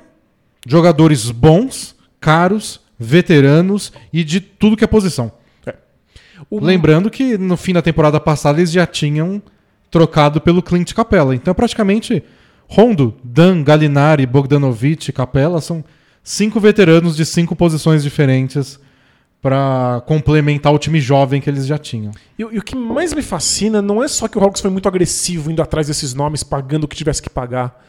jogadores 0.65 1.29
bons, 1.31 1.95
caros, 2.19 2.79
veteranos 2.97 3.91
e 4.13 4.23
de 4.23 4.39
tudo 4.39 4.77
que 4.77 4.83
é 4.83 4.87
posição. 4.87 5.31
O- 6.49 6.59
Lembrando 6.59 7.09
que 7.09 7.37
no 7.37 7.57
fim 7.57 7.73
da 7.73 7.81
temporada 7.81 8.19
passada 8.19 8.59
eles 8.59 8.71
já 8.71 8.85
tinham 8.85 9.41
trocado 9.89 10.39
pelo 10.39 10.61
Clint 10.61 10.93
Capella. 10.93 11.35
Então 11.35 11.53
praticamente 11.53 12.23
Rondo, 12.67 13.15
Dan, 13.23 13.63
Gallinari, 13.63 14.25
Bogdanovic 14.25 15.11
Capella 15.11 15.59
são 15.59 15.83
cinco 16.23 16.59
veteranos 16.59 17.15
de 17.15 17.25
cinco 17.25 17.55
posições 17.55 18.01
diferentes 18.01 18.79
pra 19.41 20.03
complementar 20.05 20.74
o 20.74 20.77
time 20.77 21.00
jovem 21.01 21.41
que 21.41 21.50
eles 21.50 21.65
já 21.65 21.77
tinham. 21.77 22.12
E, 22.38 22.45
o- 22.45 22.53
e 22.53 22.60
o 22.60 22.63
que 22.63 22.75
mais 22.75 23.13
me 23.13 23.21
fascina 23.21 23.81
não 23.81 24.03
é 24.03 24.07
só 24.07 24.27
que 24.27 24.38
o 24.38 24.43
Hawks 24.43 24.62
foi 24.62 24.69
muito 24.69 24.88
agressivo 24.88 25.50
indo 25.51 25.62
atrás 25.62 25.88
desses 25.88 26.13
nomes, 26.13 26.43
pagando 26.43 26.84
o 26.84 26.88
que 26.88 26.95
tivesse 26.95 27.21
que 27.21 27.30
pagar. 27.30 27.84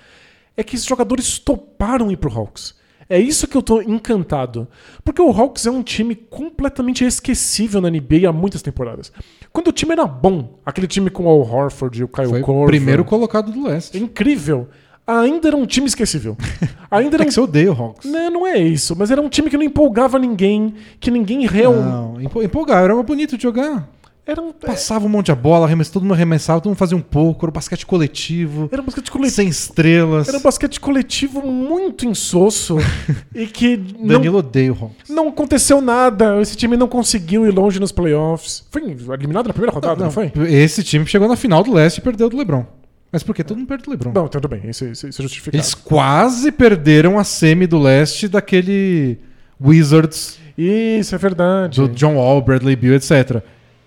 É 0.57 0.62
que 0.62 0.75
esses 0.77 0.87
jogadores 0.87 1.38
toparam 1.38 2.11
ir 2.11 2.17
pro 2.17 2.33
Hawks. 2.33 2.75
É 3.09 3.19
isso 3.19 3.47
que 3.47 3.57
eu 3.57 3.61
tô 3.62 3.83
encantado. 3.83 4.67
Porque 5.05 5.21
o 5.21 5.31
Hawks 5.31 5.67
é 5.67 5.71
um 5.71 5.83
time 5.83 6.15
completamente 6.15 7.05
esquecível 7.05 7.81
na 7.81 7.91
NBA 7.91 8.27
há 8.29 8.33
muitas 8.33 8.62
temporadas. 8.62 9.12
Quando 9.53 9.69
o 9.69 9.73
time 9.73 9.93
era 9.93 10.07
bom, 10.07 10.59
aquele 10.65 10.87
time 10.87 11.11
com 11.11 11.25
o 11.25 11.29
Al 11.29 11.41
Horford 11.41 12.01
e 12.01 12.05
o 12.05 12.09
Kyle 12.09 12.29
Foi 12.29 12.41
o 12.41 12.45
Korver, 12.45 12.67
primeiro 12.69 13.05
colocado 13.05 13.53
do 13.53 13.65
leste. 13.67 13.99
incrível. 13.99 14.69
Ainda 15.07 15.49
era 15.49 15.57
um 15.57 15.67
time 15.67 15.87
esquecível. 15.87 16.37
Ainda 16.91 17.17
era 17.17 17.23
É 17.23 17.25
um 17.25 17.29
que 17.29 17.35
você 17.35 17.41
odeia 17.41 17.73
o 17.73 17.75
Hawks. 17.83 18.11
Não, 18.11 18.31
não 18.31 18.47
é 18.47 18.59
isso, 18.59 18.95
mas 18.97 19.11
era 19.11 19.21
um 19.21 19.29
time 19.29 19.51
que 19.51 19.57
não 19.57 19.65
empolgava 19.65 20.19
ninguém, 20.19 20.75
que 21.01 21.11
ninguém 21.11 21.47
realmente. 21.47 21.85
Não, 21.85 22.21
empo- 22.21 22.43
empolgar, 22.43 22.85
era 22.85 23.03
bonito 23.03 23.37
de 23.37 23.43
jogar. 23.43 23.88
Era 24.25 24.41
um, 24.41 24.53
Passava 24.53 25.05
um 25.05 25.09
monte 25.09 25.27
de 25.27 25.35
bola, 25.35 25.67
arremesso, 25.67 25.93
todo 25.93 26.03
mundo 26.03 26.15
arremessava, 26.15 26.61
todo 26.61 26.71
mundo 26.71 26.79
fazia 26.79 26.97
um 26.97 27.01
pouco, 27.01 27.45
era 27.45 27.51
um 27.51 27.53
basquete 27.53 27.85
coletivo, 27.85 28.69
era 28.71 28.81
um 28.81 28.85
basquete 28.85 29.11
coletivo. 29.11 29.35
sem 29.35 29.49
estrelas. 29.49 30.29
Era 30.29 30.38
um 30.38 30.41
basquete 30.41 30.79
coletivo 30.79 31.43
muito 31.45 32.07
insosso 32.07 32.77
e 33.35 33.47
que 33.47 33.77
não, 33.99 34.07
Danilo 34.07 34.38
odeia 34.38 34.73
o 34.73 34.77
Hawks. 34.81 35.09
não 35.11 35.27
aconteceu 35.27 35.81
nada. 35.81 36.41
Esse 36.41 36.57
time 36.57 36.77
não 36.77 36.87
conseguiu 36.87 37.45
ir 37.49 37.51
longe 37.53 37.81
nos 37.81 37.91
playoffs. 37.91 38.62
Foi 38.71 38.81
eliminado 38.83 39.49
na 39.49 39.53
primeira 39.53 39.75
rodada, 39.75 40.05
não, 40.05 40.11
foi? 40.12 40.31
Esse 40.49 40.85
time 40.85 41.05
chegou 41.05 41.27
na 41.27 41.35
final 41.35 41.65
do 41.65 41.73
leste 41.73 41.99
e 41.99 42.01
perdeu 42.01 42.29
do 42.31 42.37
LeBron. 42.37 42.65
Mas 43.12 43.22
por 43.22 43.35
quê? 43.35 43.44
Todo 43.44 43.59
mundo 43.59 43.68
perde 43.68 43.85
do 43.85 43.90
LeBron. 43.90 44.11
Bom, 44.11 44.27
tudo 44.27 44.48
bem, 44.48 44.62
isso, 44.64 44.87
isso, 44.87 45.07
isso 45.07 45.20
é 45.20 45.22
justificado. 45.22 45.57
Eles 45.59 45.75
quase 45.75 46.51
perderam 46.51 47.18
a 47.18 47.25
semi 47.25 47.66
do 47.66 47.79
leste 47.79 48.27
daquele 48.27 49.18
Wizards 49.61 50.38
Isso 50.57 51.14
é 51.14 51.18
verdade. 51.18 51.79
do 51.79 51.88
John 51.88 52.14
Wall, 52.14 52.40
Bradley 52.40 52.75
Beal, 52.75 52.94
etc. 52.94 53.42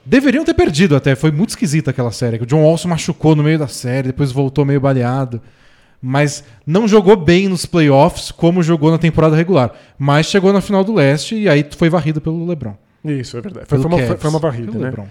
Deveriam 0.05 0.45
ter 0.45 0.53
perdido 0.53 0.95
até, 0.95 1.15
foi 1.15 1.31
muito 1.31 1.49
esquisita 1.49 1.89
aquela 1.89 2.11
série. 2.11 2.38
que 2.38 2.43
O 2.43 2.47
John 2.47 2.61
Wall 2.61 2.77
se 2.77 2.88
machucou 2.88 3.35
no 3.35 3.41
meio 3.41 3.57
da 3.57 3.67
série, 3.67 4.09
depois 4.09 4.31
voltou 4.31 4.63
meio 4.63 4.79
baleado. 4.79 5.41
Mas 5.99 6.43
não 6.67 6.88
jogou 6.88 7.15
bem 7.15 7.47
nos 7.47 7.65
playoffs 7.65 8.29
como 8.29 8.61
jogou 8.61 8.91
na 8.91 8.99
temporada 8.99 9.35
regular. 9.35 9.73
Mas 9.97 10.27
chegou 10.27 10.53
na 10.53 10.61
final 10.61 10.83
do 10.83 10.93
leste 10.93 11.35
e 11.35 11.49
aí 11.49 11.65
foi 11.75 11.89
varrido 11.89 12.21
pelo 12.21 12.45
LeBron. 12.45 12.75
Isso 13.03 13.38
é 13.38 13.41
verdade. 13.41 13.65
Foi, 13.67 13.79
foi 13.79 13.88
uma, 13.88 14.17
foi 14.17 14.29
uma 14.29 14.39
varrida, 14.39 14.71
pelo 14.71 14.83
né? 14.83 14.89
LeBron. 14.91 15.07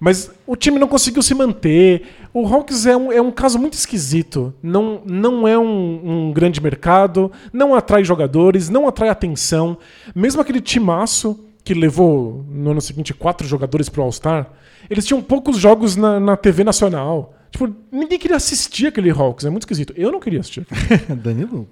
Mas 0.00 0.30
o 0.46 0.54
time 0.54 0.78
não 0.78 0.86
conseguiu 0.86 1.22
se 1.22 1.34
manter. 1.34 2.02
O 2.32 2.46
Hawks 2.46 2.86
é 2.86 2.96
um, 2.96 3.10
é 3.12 3.20
um 3.20 3.30
caso 3.30 3.58
muito 3.58 3.74
esquisito. 3.74 4.54
Não, 4.62 5.02
não 5.04 5.46
é 5.48 5.58
um, 5.58 6.28
um 6.28 6.32
grande 6.32 6.60
mercado, 6.60 7.32
não 7.52 7.74
atrai 7.74 8.04
jogadores, 8.04 8.68
não 8.68 8.86
atrai 8.86 9.08
atenção. 9.08 9.76
Mesmo 10.14 10.40
aquele 10.40 10.60
timaço 10.60 11.38
que 11.64 11.74
levou 11.74 12.44
no 12.48 12.70
ano 12.70 12.80
seguinte 12.80 13.12
quatro 13.12 13.46
jogadores 13.46 13.88
pro 13.88 14.02
All-Star, 14.02 14.50
eles 14.88 15.04
tinham 15.04 15.20
poucos 15.20 15.58
jogos 15.58 15.96
na, 15.96 16.20
na 16.20 16.36
TV 16.36 16.62
nacional. 16.62 17.34
Tipo, 17.50 17.74
ninguém 17.90 18.18
queria 18.18 18.36
assistir 18.36 18.86
aquele 18.86 19.10
Hawks. 19.10 19.44
É 19.44 19.50
muito 19.50 19.62
esquisito. 19.62 19.92
Eu 19.96 20.12
não 20.12 20.20
queria 20.20 20.40
assistir. 20.40 20.66
Danilo 21.22 21.68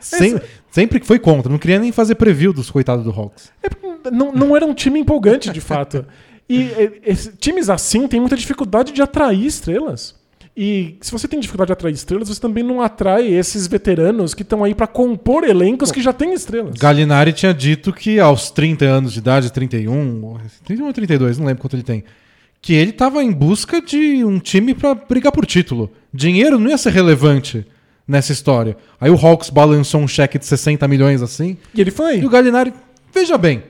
sem- 0.00 0.40
sempre 0.70 1.00
que 1.00 1.06
foi 1.06 1.18
contra, 1.18 1.50
não 1.50 1.58
queria 1.58 1.78
nem 1.78 1.92
fazer 1.92 2.14
preview 2.14 2.52
dos 2.52 2.70
coitados 2.70 3.04
do 3.04 3.10
Hawks. 3.10 3.50
É 3.62 3.68
não, 4.10 4.32
não 4.32 4.56
era 4.56 4.64
um 4.64 4.74
time 4.74 5.00
empolgante, 5.00 5.50
de 5.50 5.60
fato. 5.60 6.04
E 6.48 6.70
esse- 7.04 7.32
times 7.32 7.68
assim 7.68 8.06
têm 8.08 8.20
muita 8.20 8.36
dificuldade 8.36 8.92
de 8.92 9.02
atrair 9.02 9.44
estrelas. 9.44 10.16
E 10.56 10.96
se 11.00 11.12
você 11.12 11.28
tem 11.28 11.38
dificuldade 11.38 11.68
de 11.68 11.72
atrair 11.74 11.92
estrelas, 11.94 12.28
você 12.28 12.40
também 12.40 12.64
não 12.64 12.82
atrai 12.82 13.28
esses 13.32 13.66
veteranos 13.68 14.34
que 14.34 14.42
estão 14.42 14.64
aí 14.64 14.74
pra 14.74 14.86
compor 14.88 15.44
elencos 15.44 15.92
que 15.92 16.00
já 16.02 16.12
têm 16.12 16.32
estrelas. 16.32 16.76
Gallinari 16.76 17.32
tinha 17.32 17.54
dito 17.54 17.92
que 17.92 18.18
aos 18.18 18.50
30 18.50 18.84
anos 18.84 19.12
de 19.12 19.20
idade, 19.20 19.52
31, 19.52 20.36
31 20.64 20.86
ou 20.86 20.92
32, 20.92 21.38
não 21.38 21.46
lembro 21.46 21.60
quanto 21.62 21.76
ele 21.76 21.84
tem, 21.84 22.02
que 22.60 22.72
ele 22.74 22.90
estava 22.90 23.22
em 23.22 23.30
busca 23.30 23.80
de 23.80 24.24
um 24.24 24.40
time 24.40 24.74
pra 24.74 24.94
brigar 24.96 25.30
por 25.30 25.46
título. 25.46 25.92
Dinheiro 26.12 26.58
não 26.58 26.70
ia 26.70 26.78
ser 26.78 26.90
relevante 26.92 27.64
nessa 28.06 28.32
história. 28.32 28.76
Aí 29.00 29.10
o 29.12 29.14
Hawks 29.16 29.50
balançou 29.50 30.00
um 30.00 30.08
cheque 30.08 30.38
de 30.40 30.46
60 30.46 30.88
milhões 30.88 31.22
assim, 31.22 31.56
E 31.72 31.80
ele 31.80 31.92
foi. 31.92 32.18
e 32.18 32.26
o 32.26 32.30
Gallinari, 32.30 32.72
veja 33.14 33.38
bem, 33.38 33.62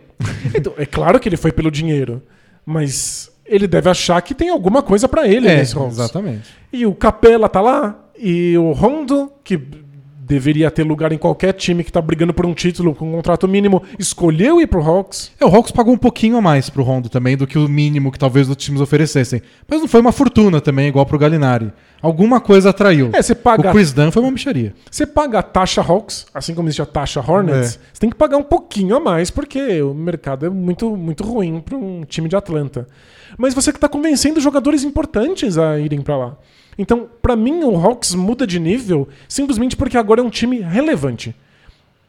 Então, 0.55 0.73
é 0.79 0.87
claro 0.87 1.21
que 1.21 1.29
ele 1.29 1.37
foi 1.37 1.53
pelo 1.53 1.71
dinheiro, 1.71 2.23
mas 2.69 3.31
ele 3.47 3.67
deve 3.67 3.89
achar 3.89 4.21
que 4.21 4.35
tem 4.35 4.51
alguma 4.51 4.83
coisa 4.83 5.09
pra 5.09 5.27
ele 5.27 5.49
é, 5.49 5.57
nesse 5.57 5.75
Hawks. 5.75 5.95
exatamente. 5.95 6.51
E 6.71 6.85
o 6.85 6.95
Capela 6.95 7.49
tá 7.49 7.63
lá, 7.63 7.99
e 8.19 8.59
o 8.59 8.73
Rondo, 8.73 9.33
que 9.43 9.59
deveria 10.29 10.71
ter 10.71 10.83
lugar 10.85 11.11
em 11.11 11.19
qualquer 11.19 11.53
time 11.55 11.83
que 11.83 11.91
tá 11.91 12.01
brigando 12.03 12.35
por 12.35 12.45
um 12.47 12.53
título 12.55 12.95
com 12.95 13.09
um 13.09 13.13
contrato 13.13 13.49
mínimo, 13.49 13.83
escolheu 13.99 14.61
ir 14.61 14.67
pro 14.67 14.83
Hawks. 14.83 15.33
É, 15.41 15.45
o 15.45 15.49
Hawks 15.49 15.73
pagou 15.73 15.95
um 15.95 15.99
pouquinho 15.99 16.37
a 16.37 16.41
mais 16.41 16.69
pro 16.69 16.83
Rondo 16.83 17.09
também 17.09 17.37
do 17.37 17.47
que 17.47 17.59
o 17.59 17.69
mínimo 17.69 18.13
que 18.13 18.19
talvez 18.19 18.49
os 18.49 18.57
times 18.57 18.81
oferecessem. 18.81 19.41
Mas 19.67 19.81
não 19.81 19.89
foi 19.89 20.01
uma 20.01 20.13
fortuna 20.13 20.61
também, 20.61 20.89
igual 20.89 21.07
pro 21.07 21.19
Gallinari. 21.19 21.73
Alguma 22.01 22.41
coisa 22.41 22.71
atraiu. 22.71 23.11
É, 23.13 23.21
você 23.23 23.35
paga 23.35 23.71
O 23.71 23.73
Chris 23.73 23.93
Dunn 23.93 24.13
foi 24.13 24.23
uma 24.23 24.31
micharia. 24.31 24.73
Você 24.91 25.05
paga 25.05 25.41
a 25.41 25.43
taxa 25.43 25.83
Hawks, 25.83 26.27
assim 26.33 26.55
como 26.55 26.69
existe 26.69 26.83
a 26.83 26.87
taxa 26.87 27.21
Hornets, 27.27 27.75
É. 27.75 27.79
você 27.93 28.01
tem 28.01 28.11
que 28.11 28.17
pagar 28.17 28.37
um 28.37 28.43
pouquinho 28.43 28.95
a 28.97 29.01
mais, 29.01 29.31
porque 29.31 29.83
o 29.83 29.93
mercado 29.95 30.47
é 30.47 30.51
muito, 30.51 30.97
muito 30.97 31.25
ruim 31.25 31.61
para 31.61 31.77
um 31.77 32.03
time 32.07 32.29
de 32.29 32.37
Atlanta. 32.37 32.87
Mas 33.37 33.53
você 33.55 33.73
que 33.73 33.79
está 33.79 33.89
convencendo 33.89 34.41
jogadores 34.41 34.85
importantes 34.85 35.59
a 35.59 35.79
irem 35.79 36.01
para 36.01 36.17
lá. 36.17 36.37
Então, 36.79 37.09
para 37.21 37.35
mim, 37.35 37.65
o 37.65 37.77
Hawks 37.77 38.15
muda 38.15 38.47
de 38.47 38.61
nível 38.61 39.09
simplesmente 39.29 39.77
porque 39.77 39.99
agora 39.99 40.21
é 40.21 40.25
um 40.25 40.31
time 40.31 40.61
relevante. 40.61 41.35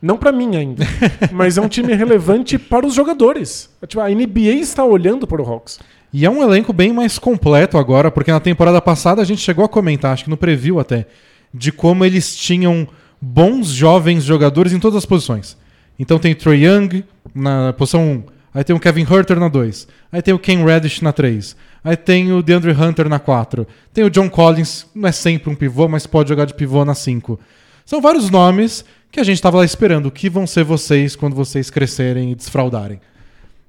Não 0.02 0.16
para 0.16 0.32
mim 0.32 0.56
ainda, 0.56 0.86
mas 1.34 1.58
é 1.58 1.62
um 1.62 1.68
time 1.68 1.94
relevante 1.94 2.58
para 2.58 2.86
os 2.86 2.94
jogadores. 2.94 3.70
Tipo, 3.86 4.02
a 4.02 4.10
NBA 4.10 4.60
está 4.62 4.86
olhando 4.86 5.28
para 5.28 5.42
o 5.42 5.46
Hawks. 5.46 5.80
E 6.14 6.26
é 6.26 6.30
um 6.30 6.42
elenco 6.42 6.72
bem 6.72 6.94
mais 6.94 7.20
completo 7.20 7.78
agora, 7.78 8.10
porque 8.10 8.32
na 8.32 8.40
temporada 8.40 8.82
passada 8.82 9.22
a 9.22 9.26
gente 9.26 9.42
chegou 9.42 9.66
a 9.66 9.70
comentar, 9.70 10.14
acho 10.14 10.24
que 10.24 10.30
no 10.30 10.38
preview 10.38 10.80
até, 10.80 11.06
de 11.54 11.72
como 11.72 12.06
eles 12.06 12.36
tinham 12.36 12.88
bons 13.22 13.68
jovens 13.68 14.24
jogadores 14.24 14.74
em 14.74 14.80
todas 14.80 14.98
as 14.98 15.06
posições. 15.06 15.58
Então 16.00 16.18
tem 16.18 16.34
Troy 16.34 16.64
Young 16.64 17.04
na 17.36 17.74
posição 17.74 18.02
1, 18.02 18.24
aí 18.54 18.64
tem 18.64 18.76
o 18.76 18.80
Kevin 18.80 19.06
Herter 19.12 19.40
na 19.40 19.50
2, 19.50 19.88
aí 20.12 20.22
tem 20.22 20.34
o 20.34 20.40
Ken 20.40 20.64
Reddish 20.64 21.02
na 21.02 21.12
3, 21.12 21.56
Aí 21.84 21.96
tem 21.96 22.32
o 22.32 22.42
DeAndre 22.42 22.72
Hunter 22.72 23.08
na 23.08 23.20
4. 23.20 23.66
Tem 23.94 24.04
o 24.04 24.10
John 24.10 24.30
Collins, 24.30 24.86
não 24.94 25.08
é 25.08 25.12
sempre 25.12 25.50
um 25.50 25.56
pivô, 25.56 25.88
mas 25.88 26.06
pode 26.06 26.30
jogar 26.30 26.46
de 26.46 26.54
pivô 26.54 26.84
na 26.84 26.94
5. 26.94 27.40
São 27.86 28.02
vários 28.02 28.30
nomes 28.30 28.84
que 29.12 29.20
a 29.20 29.24
gente 29.24 29.36
estava 29.36 29.58
lá 29.58 29.66
esperando. 29.66 30.08
O 30.08 30.12
que 30.12 30.30
vão 30.30 30.46
ser 30.46 30.64
vocês 30.64 31.16
quando 31.16 31.36
vocês 31.36 31.70
crescerem 31.70 32.32
e 32.32 32.36
desfraudarem? 32.36 33.00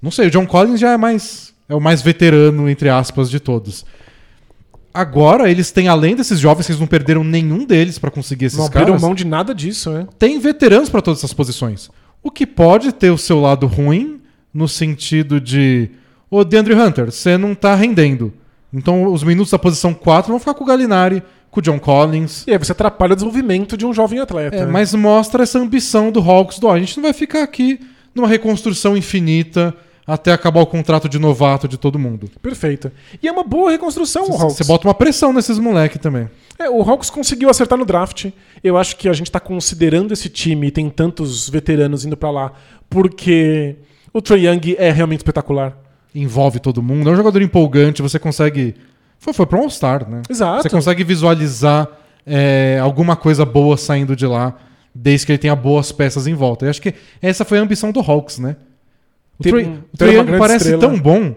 Não 0.03 0.11
sei, 0.11 0.27
o 0.27 0.31
John 0.31 0.47
Collins 0.47 0.81
já 0.81 0.93
é 0.93 0.97
mais 0.97 1.51
é 1.71 1.75
o 1.75 1.81
mais 1.81 2.03
veterano, 2.03 2.69
entre 2.69 2.89
aspas, 2.89 3.31
de 3.31 3.39
todos. 3.39 3.87
Agora, 4.93 5.49
eles 5.49 5.71
têm, 5.71 5.87
além 5.87 6.17
desses 6.17 6.41
jovens, 6.41 6.67
que 6.67 6.73
eles 6.73 6.81
não 6.81 6.87
perderam 6.89 7.23
nenhum 7.23 7.65
deles 7.65 7.97
para 7.97 8.11
conseguir 8.11 8.47
esses 8.47 8.59
Não 8.59 8.69
caras. 8.69 8.89
abriram 8.89 9.01
mão 9.01 9.15
de 9.15 9.25
nada 9.25 9.55
disso, 9.55 9.89
né? 9.91 10.09
tem 10.19 10.41
veteranos 10.41 10.89
para 10.89 11.01
todas 11.01 11.21
essas 11.21 11.33
posições. 11.33 11.89
O 12.21 12.29
que 12.29 12.45
pode 12.45 12.93
ter 12.93 13.11
o 13.11 13.17
seu 13.17 13.41
lado 13.41 13.69
ruim, 13.69 14.21
no 14.53 14.67
sentido 14.67 15.41
de. 15.41 15.91
Ô, 16.31 16.45
DeAndre 16.45 16.75
Hunter, 16.75 17.11
você 17.11 17.37
não 17.37 17.55
tá 17.55 17.75
rendendo. 17.75 18.33
Então 18.73 19.05
os 19.13 19.25
minutos 19.25 19.51
da 19.51 19.59
posição 19.59 19.93
4 19.93 20.31
vão 20.31 20.39
ficar 20.39 20.55
com 20.55 20.63
o 20.63 20.67
Galinari, 20.67 21.23
com 21.51 21.61
o 21.61 21.63
John 21.63 21.79
Collins. 21.79 22.45
E 22.47 22.53
aí 22.53 22.59
você 22.59 22.73
atrapalha 22.73 23.13
o 23.13 23.17
desenvolvimento 23.17 23.77
de 23.77 23.85
um 23.85 23.93
jovem 23.93 24.21
atleta. 24.21 24.57
É, 24.57 24.61
né? 24.65 24.67
mas 24.71 24.95
mostra 24.95 25.43
essa 25.43 25.59
ambição 25.59 26.13
do 26.13 26.21
Hawks 26.21 26.59
do 26.59 26.69
a 26.69 26.79
gente 26.79 26.97
não 26.97 27.03
vai 27.03 27.13
ficar 27.13 27.43
aqui 27.43 27.81
numa 28.15 28.29
reconstrução 28.29 28.97
infinita 28.97 29.75
até 30.07 30.33
acabar 30.33 30.61
o 30.61 30.67
contrato 30.67 31.09
de 31.09 31.19
novato 31.19 31.69
de 31.69 31.77
todo 31.77 31.99
mundo. 31.99 32.29
Perfeito. 32.43 32.91
E 33.23 33.29
é 33.29 33.33
uma 33.33 33.45
boa 33.45 33.71
reconstrução 33.71 34.29
o 34.29 34.35
Hawks. 34.35 34.57
Você 34.57 34.65
bota 34.65 34.87
uma 34.89 34.95
pressão 34.95 35.33
nesses 35.33 35.59
moleque 35.59 35.99
também. 35.99 36.29
É, 36.59 36.69
o 36.69 36.83
Hawks 36.83 37.11
conseguiu 37.11 37.49
acertar 37.49 37.79
no 37.79 37.85
draft. 37.85 38.27
Eu 38.63 38.77
acho 38.77 38.97
que 38.97 39.09
a 39.09 39.13
gente 39.13 39.31
tá 39.31 39.39
considerando 39.39 40.13
esse 40.13 40.29
time 40.29 40.67
e 40.67 40.71
tem 40.71 40.91
tantos 40.91 41.49
veteranos 41.49 42.05
indo 42.05 42.17
pra 42.17 42.31
lá 42.31 42.53
porque 42.89 43.77
o 44.13 44.21
Trae 44.21 44.47
Young 44.47 44.75
é 44.79 44.91
realmente 44.91 45.21
espetacular. 45.21 45.77
Envolve 46.15 46.59
todo 46.59 46.83
mundo. 46.83 47.09
É 47.09 47.13
um 47.13 47.17
jogador 47.17 47.41
empolgante, 47.43 48.03
você 48.03 48.19
consegue. 48.19 48.75
Foi, 49.19 49.33
foi 49.33 49.47
pra 49.47 49.59
um 49.59 49.63
All-Star, 49.63 50.09
né? 50.09 50.23
Exato. 50.29 50.63
Você 50.63 50.71
consegue 50.71 51.05
visualizar 51.05 51.89
é, 52.27 52.79
alguma 52.83 53.17
coisa 53.17 53.45
boa 53.45 53.77
saindo 53.77 54.17
de 54.17 54.27
lá, 54.27 54.57
desde 54.95 55.27
que 55.27 55.33
ele 55.33 55.39
tenha 55.39 55.55
boas 55.55 55.93
peças 55.93 56.27
em 56.27 56.35
volta. 56.35 56.65
Eu 56.65 56.71
acho 56.71 56.83
que 56.83 56.95
essa 57.21 57.45
foi 57.45 57.59
a 57.59 57.63
ambição 57.63 57.93
do 57.93 58.01
Hawks, 58.01 58.39
né? 58.39 58.57
O 59.39 59.43
Trae, 59.43 60.17
Young 60.17 60.39
parece 60.39 60.73
estrela. 60.73 60.81
tão 60.81 60.99
bom. 60.99 61.35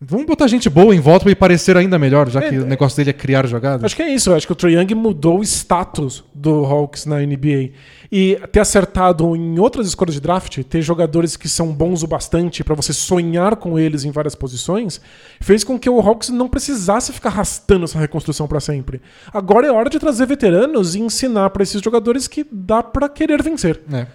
Vamos 0.00 0.26
botar 0.26 0.46
gente 0.46 0.70
boa 0.70 0.94
em 0.94 1.00
volta 1.00 1.26
ele 1.26 1.34
parecer 1.34 1.76
ainda 1.76 1.98
melhor, 1.98 2.30
já 2.30 2.40
que 2.40 2.54
É, 2.54 2.60
o 2.60 2.64
negócio 2.64 2.96
dele 2.96 3.10
é 3.10 3.12
criar 3.12 3.44
jogadas. 3.48 3.82
Acho 3.82 3.96
que 3.96 4.02
é 4.02 4.08
isso. 4.08 4.32
Acho 4.32 4.46
que 4.46 4.52
o 4.52 4.56
Trae 4.56 4.74
Young 4.74 4.94
mudou 4.94 5.40
o 5.40 5.42
status 5.42 6.22
do 6.32 6.64
Hawks 6.64 7.04
na 7.04 7.18
NBA. 7.18 7.70
E 8.10 8.40
ter 8.52 8.60
acertado 8.60 9.34
em 9.34 9.58
outras 9.58 9.88
escolhas 9.88 10.14
de 10.14 10.20
draft, 10.20 10.62
ter 10.62 10.82
jogadores 10.82 11.36
que 11.36 11.48
são 11.48 11.72
bons 11.72 12.04
o 12.04 12.06
bastante 12.06 12.62
pra 12.62 12.76
você 12.76 12.92
sonhar 12.92 13.56
com 13.56 13.76
eles 13.76 14.04
em 14.04 14.12
várias 14.12 14.36
posições, 14.36 15.00
fez 15.40 15.64
com 15.64 15.76
que 15.76 15.90
o 15.90 15.98
Hawks 16.00 16.28
não 16.28 16.48
precisasse 16.48 17.12
ficar 17.12 17.30
arrastando 17.30 17.84
essa 17.84 17.98
reconstrução 17.98 18.46
pra 18.46 18.60
sempre. 18.60 19.02
Agora 19.34 19.66
é 19.66 19.72
hora 19.72 19.90
de 19.90 19.98
trazer 19.98 20.26
veteranos 20.26 20.94
e 20.94 21.00
ensinar 21.00 21.50
pra 21.50 21.64
esses 21.64 21.82
jogadores 21.82 22.28
que 22.28 22.46
dá 22.50 22.84
pra 22.84 23.08
querer 23.08 23.42
vencer. 23.42 23.80
É. 23.92 24.06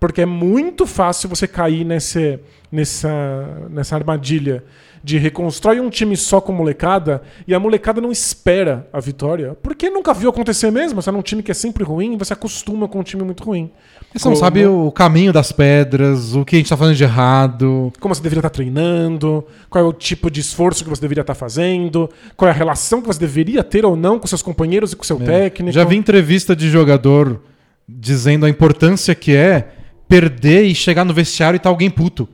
Porque 0.00 0.22
é 0.22 0.26
muito 0.26 0.86
fácil 0.86 1.28
você 1.28 1.46
cair 1.46 1.84
nesse, 1.84 2.40
nessa, 2.72 3.68
nessa 3.68 3.94
armadilha 3.94 4.64
de 5.02 5.16
reconstrói 5.18 5.80
um 5.80 5.88
time 5.88 6.16
só 6.16 6.40
com 6.40 6.52
molecada 6.52 7.22
e 7.48 7.54
a 7.54 7.58
molecada 7.58 8.00
não 8.00 8.12
espera 8.12 8.86
a 8.92 9.00
vitória. 9.00 9.56
Porque 9.62 9.88
nunca 9.88 10.12
viu 10.12 10.28
acontecer 10.28 10.70
mesmo. 10.70 11.00
Você 11.00 11.08
é 11.08 11.12
num 11.12 11.22
time 11.22 11.42
que 11.42 11.50
é 11.50 11.54
sempre 11.54 11.82
ruim, 11.82 12.16
você 12.18 12.32
acostuma 12.34 12.86
com 12.86 13.00
um 13.00 13.02
time 13.02 13.22
muito 13.22 13.42
ruim. 13.42 13.70
Você 14.14 14.28
não 14.28 14.34
Como- 14.34 14.36
sabe 14.36 14.66
o 14.66 14.90
caminho 14.90 15.32
das 15.32 15.52
pedras, 15.52 16.34
o 16.34 16.44
que 16.44 16.56
a 16.56 16.58
gente 16.58 16.68
tá 16.68 16.76
fazendo 16.76 16.96
de 16.96 17.04
errado. 17.04 17.92
Como 18.00 18.14
você 18.14 18.20
deveria 18.22 18.40
estar 18.40 18.50
treinando, 18.50 19.44
qual 19.70 19.84
é 19.84 19.86
o 19.88 19.92
tipo 19.92 20.30
de 20.30 20.40
esforço 20.40 20.82
que 20.84 20.90
você 20.90 21.00
deveria 21.00 21.22
estar 21.22 21.34
fazendo, 21.34 22.10
qual 22.36 22.48
é 22.48 22.52
a 22.52 22.54
relação 22.54 23.00
que 23.00 23.06
você 23.06 23.20
deveria 23.20 23.62
ter 23.64 23.84
ou 23.86 23.96
não 23.96 24.18
com 24.18 24.26
seus 24.26 24.42
companheiros 24.42 24.92
e 24.92 24.96
com 24.96 25.04
seu 25.04 25.18
técnico. 25.18 25.70
É. 25.70 25.72
Já 25.72 25.84
vi 25.84 25.96
entrevista 25.96 26.54
de 26.54 26.68
jogador 26.68 27.40
dizendo 27.88 28.44
a 28.46 28.50
importância 28.50 29.14
que 29.14 29.34
é 29.34 29.68
perder 30.08 30.64
e 30.64 30.74
chegar 30.74 31.04
no 31.04 31.14
vestiário 31.14 31.56
e 31.56 31.60
tá 31.60 31.68
alguém 31.68 31.88
puto. 31.88 32.28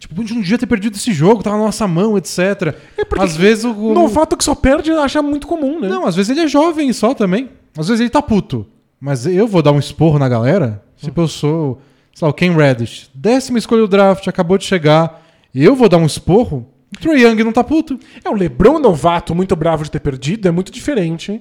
Tipo, 0.00 0.14
a 0.18 0.24
gente 0.24 0.34
não 0.34 0.40
devia 0.40 0.56
ter 0.56 0.66
perdido 0.66 0.96
esse 0.96 1.12
jogo, 1.12 1.42
tava 1.42 1.58
na 1.58 1.64
nossa 1.64 1.86
mão, 1.86 2.16
etc. 2.16 2.74
É 2.96 3.04
porque 3.04 3.22
às 3.22 3.36
vezes 3.36 3.64
o. 3.64 3.92
Novato 3.92 4.34
que 4.34 4.42
só 4.42 4.54
perde 4.54 4.90
acha 4.92 5.20
muito 5.20 5.46
comum, 5.46 5.78
né? 5.78 5.88
Não, 5.88 6.06
às 6.06 6.16
vezes 6.16 6.30
ele 6.30 6.40
é 6.40 6.48
jovem 6.48 6.90
só 6.94 7.12
também. 7.12 7.50
Às 7.76 7.88
vezes 7.88 8.00
ele 8.00 8.08
tá 8.08 8.22
puto. 8.22 8.66
Mas 8.98 9.26
eu 9.26 9.46
vou 9.46 9.62
dar 9.62 9.72
um 9.72 9.78
esporro 9.78 10.18
na 10.18 10.26
galera. 10.26 10.82
Tipo, 10.96 11.20
eu 11.20 11.28
sou. 11.28 11.82
Sei 12.14 12.24
lá, 12.26 12.30
o 12.30 12.34
Ken 12.34 12.56
Reddish. 12.56 13.10
Décima 13.14 13.58
escolha 13.58 13.82
do 13.82 13.88
draft, 13.88 14.26
acabou 14.26 14.56
de 14.56 14.64
chegar. 14.64 15.22
Eu 15.54 15.76
vou 15.76 15.88
dar 15.88 15.98
um 15.98 16.06
esporro. 16.06 16.66
O 16.96 16.98
Trae 16.98 17.22
Young 17.22 17.44
não 17.44 17.52
tá 17.52 17.62
puto. 17.62 18.00
É, 18.24 18.28
o 18.30 18.34
Lebron 18.34 18.78
novato, 18.78 19.34
muito 19.34 19.54
bravo 19.54 19.84
de 19.84 19.90
ter 19.90 20.00
perdido, 20.00 20.48
é 20.48 20.50
muito 20.50 20.72
diferente. 20.72 21.40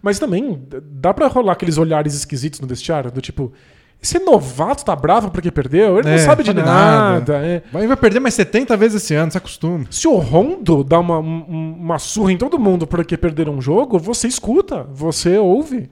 Mas 0.00 0.18
também 0.18 0.62
dá 0.82 1.12
pra 1.12 1.26
rolar 1.26 1.52
aqueles 1.52 1.76
olhares 1.76 2.14
esquisitos 2.14 2.60
no 2.60 2.66
vestiário, 2.66 3.10
do 3.10 3.20
tipo, 3.20 3.52
esse 4.02 4.18
novato 4.20 4.84
tá 4.84 4.94
bravo 4.94 5.30
porque 5.30 5.50
perdeu? 5.50 5.98
Ele 5.98 6.08
É, 6.08 6.12
não 6.12 6.18
sabe 6.18 6.42
de 6.44 6.52
nada. 6.54 6.64
nada. 6.70 7.36
é. 7.46 7.62
Vai, 7.72 7.86
vai 7.86 7.96
perder 7.96 8.20
mais 8.20 8.34
70 8.34 8.76
vezes 8.76 9.02
esse 9.02 9.14
ano, 9.14 9.32
se 9.32 9.38
acostuma. 9.38 9.84
Se 9.90 10.06
o 10.06 10.16
Rondo 10.16 10.84
dá 10.84 10.98
uma, 11.00 11.18
um- 11.18 11.76
uma 11.80 11.98
surra 11.98 12.32
em 12.32 12.36
todo 12.36 12.58
mundo 12.58 12.86
porque 12.86 13.16
perderam 13.16 13.54
um 13.54 13.60
jogo, 13.60 13.98
você 13.98 14.28
escuta, 14.28 14.84
você 14.92 15.38
ouve. 15.38 15.90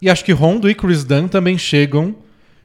E 0.00 0.08
acho 0.10 0.24
que 0.24 0.32
Rondo 0.32 0.68
e 0.70 0.74
Chris 0.74 1.04
Dunn 1.04 1.26
também 1.26 1.56
chegam 1.58 2.14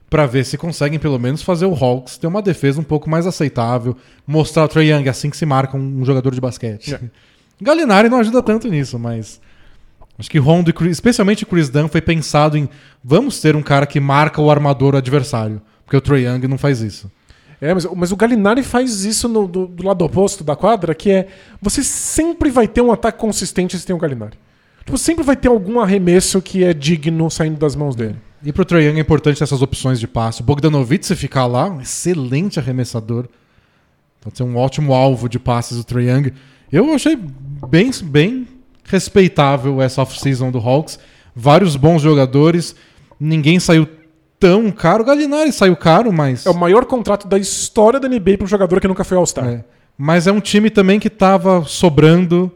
pra 0.10 0.26
ver 0.26 0.44
se 0.46 0.58
conseguem 0.58 1.00
pelo 1.00 1.18
menos 1.18 1.42
fazer 1.42 1.66
o 1.66 1.74
Hawks 1.74 2.18
ter 2.18 2.28
uma 2.28 2.42
defesa 2.42 2.80
um 2.82 2.84
pouco 2.84 3.10
mais 3.10 3.26
aceitável, 3.26 3.96
mostrar 4.28 4.66
o 4.66 4.68
Trae 4.68 4.92
Young 4.92 5.08
assim 5.08 5.30
que 5.30 5.38
se 5.38 5.46
marca 5.46 5.78
um 5.78 6.04
jogador 6.04 6.36
de 6.36 6.42
basquete. 6.42 6.94
É. 6.96 7.00
Gallinari 7.64 8.10
não 8.10 8.18
ajuda 8.20 8.44
tanto 8.44 8.68
nisso, 8.68 9.00
mas 9.00 9.40
acho 10.22 10.32
que 10.32 10.40
Rondo 10.40 10.70
e 10.70 10.74
Chris, 10.74 10.92
especialmente 10.92 11.46
Chris 11.46 11.68
Dunn 11.68 11.90
foi 11.90 12.00
pensado 12.02 12.58
em 12.58 12.70
vamos 13.04 13.42
ter 13.42 13.56
um 13.56 13.62
cara 13.62 13.86
que 13.86 14.00
marca 14.00 14.42
o 14.42 14.50
armador 14.50 14.96
adversário, 14.96 15.62
porque 15.84 15.98
o 15.98 16.02
Trae 16.02 16.24
Young 16.26 16.48
não 16.48 16.58
faz 16.58 16.80
isso. 16.82 17.12
É, 17.60 17.74
mas, 17.74 17.86
mas 17.96 18.12
o 18.12 18.16
Gallinari 18.16 18.64
faz 18.64 19.04
isso 19.06 19.28
no- 19.28 19.48
do, 19.48 19.68
do 19.68 19.86
lado 19.86 20.04
oposto 20.04 20.44
da 20.44 20.56
quadra, 20.56 20.96
que 20.96 21.12
é 21.12 21.28
você 21.62 21.84
sempre 21.84 22.50
vai 22.50 22.68
ter 22.68 22.82
um 22.82 22.92
ataque 22.92 23.20
consistente 23.20 23.78
se 23.78 23.86
tem 23.86 23.96
o 23.96 24.00
Gallinari. 24.00 24.38
Tipo, 24.86 24.98
sempre 24.98 25.24
vai 25.24 25.36
ter 25.36 25.48
algum 25.48 25.80
arremesso 25.80 26.42
que 26.42 26.64
é 26.64 26.74
digno 26.74 27.30
saindo 27.30 27.58
das 27.60 27.76
mãos 27.76 27.96
dele. 27.96 28.16
E 28.44 28.52
pro 28.52 28.66
Trae 28.66 28.86
Young 28.86 28.98
é 28.98 29.02
importante 29.02 29.44
essas 29.44 29.62
opções 29.62 30.00
de 30.00 30.08
passe. 30.08 30.42
O 30.42 30.44
Bogdanovic, 30.44 31.06
se 31.06 31.16
ficar 31.16 31.46
lá, 31.46 31.70
um 31.70 31.82
excelente 31.82 32.60
arremessador. 32.60 33.28
Pode 34.20 34.38
ser 34.38 34.44
um 34.44 34.56
ótimo 34.58 34.94
alvo 34.94 35.30
de 35.30 35.38
passes 35.38 35.78
do 35.78 35.84
Trae 35.84 36.10
Young. 36.10 36.32
Eu 36.72 36.92
achei 36.94 37.16
bem, 37.70 37.92
bem 38.04 38.48
respeitável 38.84 39.82
essa 39.82 40.02
off-season 40.02 40.52
do 40.52 40.60
Hawks. 40.60 41.00
Vários 41.36 41.76
bons 41.76 42.02
jogadores. 42.02 42.76
Ninguém 43.20 43.60
saiu 43.60 43.88
tão 44.40 44.72
caro. 44.72 45.04
O 45.04 45.06
Gallinari 45.06 45.52
saiu 45.52 45.76
caro, 45.76 46.12
mas... 46.12 46.46
É 46.46 46.50
o 46.50 46.58
maior 46.58 46.86
contrato 46.86 47.28
da 47.28 47.38
história 47.38 48.00
da 48.00 48.10
NBA 48.10 48.38
para 48.38 48.46
um 48.46 48.48
jogador 48.48 48.82
que 48.82 48.88
nunca 48.88 49.04
foi 49.04 49.18
All-Star. 49.18 49.48
É. 49.48 49.64
Mas 49.98 50.26
é 50.26 50.32
um 50.32 50.40
time 50.40 50.70
também 50.70 51.00
que 51.00 51.10
tava 51.10 51.64
sobrando 51.66 52.52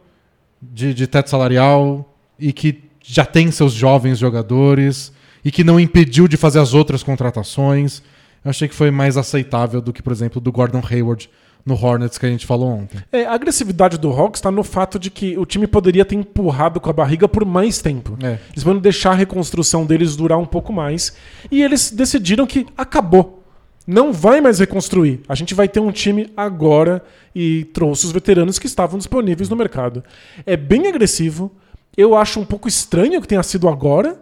de, 0.61 0.93
de 0.93 1.05
teto 1.05 1.29
salarial 1.29 2.13
e 2.39 2.51
que 2.51 2.83
já 3.03 3.23
tem 3.23 3.51
seus 3.51 3.71
jovens 3.71 4.17
jogadores 4.17 5.13
e 5.43 5.51
que 5.51 5.63
não 5.63 5.79
impediu 5.79 6.27
de 6.27 6.37
fazer 6.37 6.59
as 6.59 6.73
outras 6.73 7.03
contratações. 7.03 8.01
Eu 8.43 8.49
achei 8.49 8.67
que 8.67 8.73
foi 8.73 8.89
mais 8.89 9.15
aceitável 9.15 9.79
do 9.79 9.93
que, 9.93 10.01
por 10.01 10.11
exemplo, 10.11 10.41
do 10.41 10.51
Gordon 10.51 10.81
Hayward 10.89 11.29
no 11.65 11.73
Hornets 11.73 12.17
que 12.17 12.25
a 12.25 12.29
gente 12.29 12.45
falou 12.45 12.69
ontem. 12.69 12.99
É, 13.11 13.25
a 13.25 13.33
agressividade 13.33 13.97
do 13.97 14.11
Hawks 14.11 14.37
está 14.39 14.51
no 14.51 14.63
fato 14.63 14.99
de 14.99 15.09
que 15.09 15.35
o 15.37 15.45
time 15.45 15.65
poderia 15.65 16.05
ter 16.05 16.15
empurrado 16.15 16.79
com 16.79 16.89
a 16.89 16.93
barriga 16.93 17.27
por 17.27 17.43
mais 17.43 17.81
tempo. 17.81 18.15
É. 18.21 18.37
Eles 18.51 18.63
vão 18.63 18.77
deixar 18.77 19.11
a 19.11 19.15
reconstrução 19.15 19.85
deles 19.85 20.15
durar 20.15 20.37
um 20.37 20.45
pouco 20.45 20.71
mais. 20.71 21.15
E 21.51 21.63
eles 21.63 21.89
decidiram 21.89 22.45
que 22.45 22.67
acabou. 22.77 23.43
Não 23.87 24.13
vai 24.13 24.41
mais 24.41 24.59
reconstruir. 24.59 25.21
A 25.27 25.33
gente 25.35 25.53
vai 25.53 25.67
ter 25.67 25.79
um 25.79 25.91
time 25.91 26.31
agora 26.37 27.03
e 27.33 27.65
trouxe 27.65 28.05
os 28.05 28.11
veteranos 28.11 28.59
que 28.59 28.67
estavam 28.67 28.97
disponíveis 28.97 29.49
no 29.49 29.55
mercado. 29.55 30.03
É 30.45 30.55
bem 30.55 30.87
agressivo. 30.87 31.51
Eu 31.97 32.15
acho 32.15 32.39
um 32.39 32.45
pouco 32.45 32.67
estranho 32.67 33.21
que 33.21 33.27
tenha 33.27 33.43
sido 33.43 33.67
agora, 33.69 34.21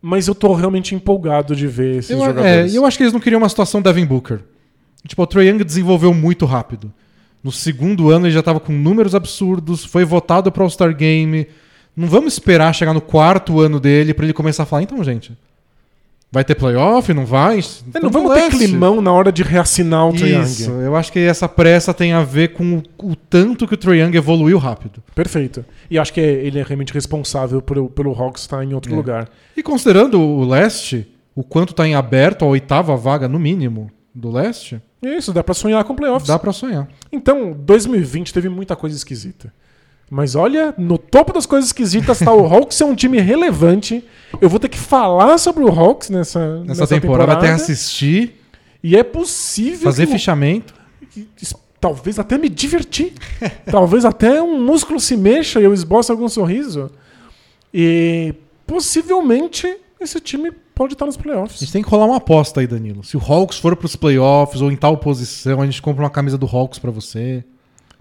mas 0.00 0.28
eu 0.28 0.34
tô 0.34 0.52
realmente 0.54 0.94
empolgado 0.94 1.56
de 1.56 1.66
ver 1.66 1.96
esses 1.96 2.10
Eu, 2.10 2.22
é, 2.22 2.26
jogadores. 2.26 2.74
eu 2.74 2.86
acho 2.86 2.96
que 2.96 3.02
eles 3.02 3.12
não 3.12 3.20
queriam 3.20 3.38
uma 3.40 3.48
situação 3.48 3.82
Devin 3.82 4.06
Booker. 4.06 4.40
Tipo, 5.06 5.22
o 5.22 5.26
Trae 5.26 5.48
Young 5.48 5.64
desenvolveu 5.64 6.12
muito 6.12 6.44
rápido. 6.46 6.92
No 7.42 7.50
segundo 7.50 8.10
ano 8.10 8.26
ele 8.26 8.34
já 8.34 8.40
estava 8.40 8.60
com 8.60 8.72
números 8.72 9.14
absurdos, 9.14 9.84
foi 9.84 10.04
votado 10.04 10.52
para 10.52 10.62
All-Star 10.62 10.94
Game. 10.94 11.46
Não 11.96 12.06
vamos 12.06 12.34
esperar 12.34 12.74
chegar 12.74 12.92
no 12.92 13.00
quarto 13.00 13.60
ano 13.60 13.80
dele 13.80 14.12
para 14.12 14.24
ele 14.26 14.32
começar 14.34 14.64
a 14.64 14.66
falar, 14.66 14.82
então, 14.82 15.02
gente, 15.02 15.32
vai 16.30 16.44
ter 16.44 16.54
playoff, 16.54 17.12
não 17.14 17.24
vai? 17.24 17.60
É, 17.94 18.00
não 18.00 18.10
vamos 18.10 18.32
ter 18.34 18.50
climão 18.50 19.00
na 19.00 19.10
hora 19.12 19.32
de 19.32 19.42
reassinar 19.42 20.06
o 20.08 20.12
Trae 20.12 20.38
Isso, 20.42 20.70
Young. 20.70 20.82
eu 20.84 20.94
acho 20.96 21.10
que 21.10 21.18
essa 21.18 21.48
pressa 21.48 21.94
tem 21.94 22.12
a 22.12 22.22
ver 22.22 22.52
com 22.52 22.82
o, 22.98 23.10
o 23.12 23.16
tanto 23.16 23.66
que 23.66 23.74
o 23.74 23.76
Trae 23.76 24.00
Young 24.00 24.14
evoluiu 24.16 24.58
rápido. 24.58 25.02
Perfeito. 25.14 25.64
E 25.90 25.98
acho 25.98 26.12
que 26.12 26.20
ele 26.20 26.58
é 26.58 26.62
realmente 26.62 26.92
responsável 26.92 27.62
por, 27.62 27.88
pelo 27.90 28.12
Hawks 28.12 28.42
estar 28.42 28.62
em 28.62 28.74
outro 28.74 28.92
É. 28.92 28.96
lugar. 28.96 29.28
E 29.56 29.62
considerando 29.62 30.20
o 30.20 30.44
leste, 30.44 31.08
o 31.34 31.42
quanto 31.42 31.70
está 31.70 31.88
em 31.88 31.94
aberto, 31.94 32.44
a 32.44 32.48
oitava 32.48 32.94
vaga 32.96 33.26
no 33.26 33.38
mínimo, 33.38 33.90
do 34.14 34.30
leste, 34.30 34.80
Isso, 35.02 35.32
dá 35.32 35.42
pra 35.42 35.54
sonhar 35.54 35.82
com 35.84 35.94
playoffs. 35.94 36.26
dá 36.28 36.38
pra 36.38 36.52
sonhar. 36.52 36.88
Então, 37.12 37.52
2020 37.52 38.32
teve 38.34 38.48
muita 38.48 38.74
coisa 38.76 38.96
esquisita. 38.96 39.52
Mas 40.10 40.34
olha, 40.34 40.74
no 40.76 40.98
topo 40.98 41.32
das 41.32 41.46
coisas 41.46 41.68
esquisitas 41.68 42.18
tá 42.18 42.32
o 42.34 42.44
Hawks 42.44 42.80
é 42.80 42.84
um 42.84 42.94
time 42.96 43.20
relevante. 43.20 44.04
Eu 44.40 44.48
vou 44.48 44.58
ter 44.58 44.68
que 44.68 44.78
falar 44.78 45.38
sobre 45.38 45.62
o 45.62 45.68
Hawks 45.68 46.10
nessa, 46.10 46.64
Nessa, 46.64 46.86
temporada, 46.86 47.34
até 47.34 47.50
assistir, 47.50 48.36
E 48.82 48.96
é 48.96 49.04
possível 49.04 49.82
fazer 49.82 50.06
que 50.06 50.12
fichamento. 50.14 50.74
que- 51.10 51.28
talvez 51.80 52.18
até 52.18 52.36
me 52.36 52.48
divertir. 52.48 53.12
talvez 53.70 54.04
até 54.04 54.42
um 54.42 54.60
músculo 54.64 54.98
se 54.98 55.16
mexa 55.16 55.60
e 55.60 55.64
eu 55.64 55.72
esboço 55.72 56.10
algum 56.10 56.28
sorriso. 56.28 56.90
E 57.72 58.34
possivelmente 58.66 59.76
esse 60.00 60.18
time 60.20 60.50
pode 60.80 60.94
estar 60.94 61.04
nos 61.04 61.16
A 61.16 61.18
playoffs. 61.18 61.60
gente 61.60 61.72
tem 61.72 61.82
que 61.82 61.90
rolar 61.90 62.06
uma 62.06 62.16
aposta 62.16 62.58
aí, 62.60 62.66
Danilo. 62.66 63.04
Se 63.04 63.14
o 63.14 63.20
Hawks 63.20 63.58
for 63.58 63.76
pros 63.76 63.96
playoffs 63.96 64.62
ou 64.62 64.72
em 64.72 64.76
tal 64.76 64.96
posição, 64.96 65.60
a 65.60 65.66
gente 65.66 65.82
compra 65.82 66.02
uma 66.02 66.08
camisa 66.08 66.38
do 66.38 66.46
Hawks 66.46 66.78
pra 66.78 66.90
você. 66.90 67.44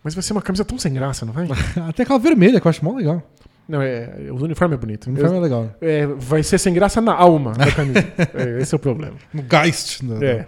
Mas 0.02 0.16
vai 0.16 0.24
ser 0.24 0.32
uma 0.32 0.42
camisa 0.42 0.64
tão 0.64 0.78
sem 0.78 0.94
graça, 0.94 1.26
não 1.26 1.34
vai? 1.34 1.46
Até 1.90 2.04
aquela 2.04 2.18
vermelha, 2.18 2.62
que 2.62 2.66
eu 2.66 2.70
acho 2.70 2.86
mó 2.86 2.94
legal. 2.96 3.22
não, 3.68 3.82
é, 3.82 4.30
o 4.32 4.42
uniforme 4.42 4.76
é 4.76 4.78
bonito. 4.78 5.08
O 5.08 5.10
uniforme 5.10 5.36
é 5.36 5.40
legal. 5.42 5.76
É, 5.82 6.06
vai 6.08 6.42
ser 6.42 6.58
sem 6.58 6.74
graça 6.74 7.02
na 7.02 7.14
alma 7.14 7.52
da 7.52 7.70
camisa. 7.70 8.00
É, 8.34 8.62
esse 8.62 8.74
é 8.74 8.78
o 8.78 8.80
problema. 8.80 9.18
No 9.34 9.44
Geist. 9.44 10.02
né? 10.02 10.26
É. 10.26 10.48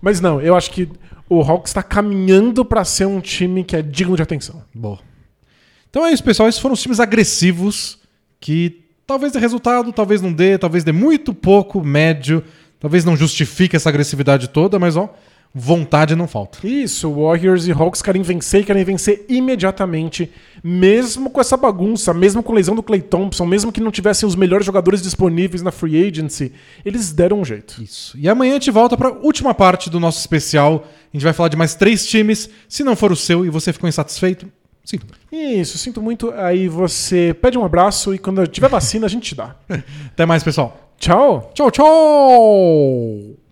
Mas 0.00 0.20
não, 0.20 0.40
eu 0.40 0.54
acho 0.54 0.70
que 0.70 0.88
o 1.28 1.40
Hawks 1.40 1.70
está 1.70 1.82
caminhando 1.82 2.64
para 2.64 2.84
ser 2.84 3.06
um 3.06 3.20
time 3.20 3.64
que 3.64 3.74
é 3.74 3.82
digno 3.82 4.14
de 4.14 4.22
atenção. 4.22 4.62
Boa. 4.72 5.00
Então 5.90 6.06
é 6.06 6.12
isso, 6.12 6.22
pessoal. 6.22 6.48
Esses 6.48 6.60
foram 6.60 6.74
os 6.74 6.80
times 6.80 7.00
agressivos 7.00 7.98
que 8.38 8.81
talvez 9.12 9.32
dê 9.32 9.38
resultado, 9.38 9.92
talvez 9.92 10.22
não 10.22 10.32
dê, 10.32 10.56
talvez 10.56 10.84
dê 10.84 10.92
muito 10.92 11.34
pouco, 11.34 11.84
médio, 11.84 12.42
talvez 12.80 13.04
não 13.04 13.14
justifique 13.14 13.76
essa 13.76 13.90
agressividade 13.90 14.48
toda, 14.48 14.78
mas 14.78 14.96
ó, 14.96 15.14
vontade 15.54 16.16
não 16.16 16.26
falta. 16.26 16.66
Isso, 16.66 17.12
Warriors 17.12 17.66
e 17.66 17.72
Hawks 17.72 18.00
querem 18.00 18.22
vencer 18.22 18.62
e 18.62 18.64
querem 18.64 18.82
vencer 18.84 19.26
imediatamente, 19.28 20.32
mesmo 20.64 21.28
com 21.28 21.42
essa 21.42 21.58
bagunça, 21.58 22.14
mesmo 22.14 22.42
com 22.42 22.54
lesão 22.54 22.74
do 22.74 22.82
Clay 22.82 23.02
Thompson, 23.02 23.44
mesmo 23.44 23.70
que 23.70 23.82
não 23.82 23.90
tivessem 23.90 24.26
os 24.26 24.34
melhores 24.34 24.64
jogadores 24.64 25.02
disponíveis 25.02 25.60
na 25.60 25.70
free 25.70 26.08
agency, 26.08 26.52
eles 26.82 27.12
deram 27.12 27.40
um 27.40 27.44
jeito. 27.44 27.82
Isso. 27.82 28.16
E 28.16 28.30
amanhã 28.30 28.52
a 28.52 28.54
gente 28.54 28.70
volta 28.70 28.96
para 28.96 29.10
a 29.10 29.12
última 29.12 29.52
parte 29.52 29.90
do 29.90 30.00
nosso 30.00 30.20
especial. 30.20 30.86
A 31.12 31.16
gente 31.16 31.24
vai 31.24 31.34
falar 31.34 31.50
de 31.50 31.56
mais 31.56 31.74
três 31.74 32.06
times. 32.06 32.48
Se 32.66 32.82
não 32.82 32.96
for 32.96 33.12
o 33.12 33.16
seu 33.16 33.44
e 33.44 33.50
você 33.50 33.74
ficou 33.74 33.86
insatisfeito, 33.86 34.50
sinto. 34.82 35.21
Isso, 35.32 35.78
sinto 35.78 36.02
muito. 36.02 36.30
Aí 36.36 36.68
você 36.68 37.34
pede 37.40 37.56
um 37.56 37.64
abraço 37.64 38.14
e 38.14 38.18
quando 38.18 38.46
tiver 38.46 38.68
vacina 38.68 39.06
a 39.06 39.08
gente 39.08 39.30
te 39.30 39.34
dá. 39.34 39.56
Até 40.12 40.26
mais, 40.26 40.44
pessoal. 40.44 40.92
Tchau! 40.98 41.50
Tchau, 41.54 41.70
tchau! 41.70 43.36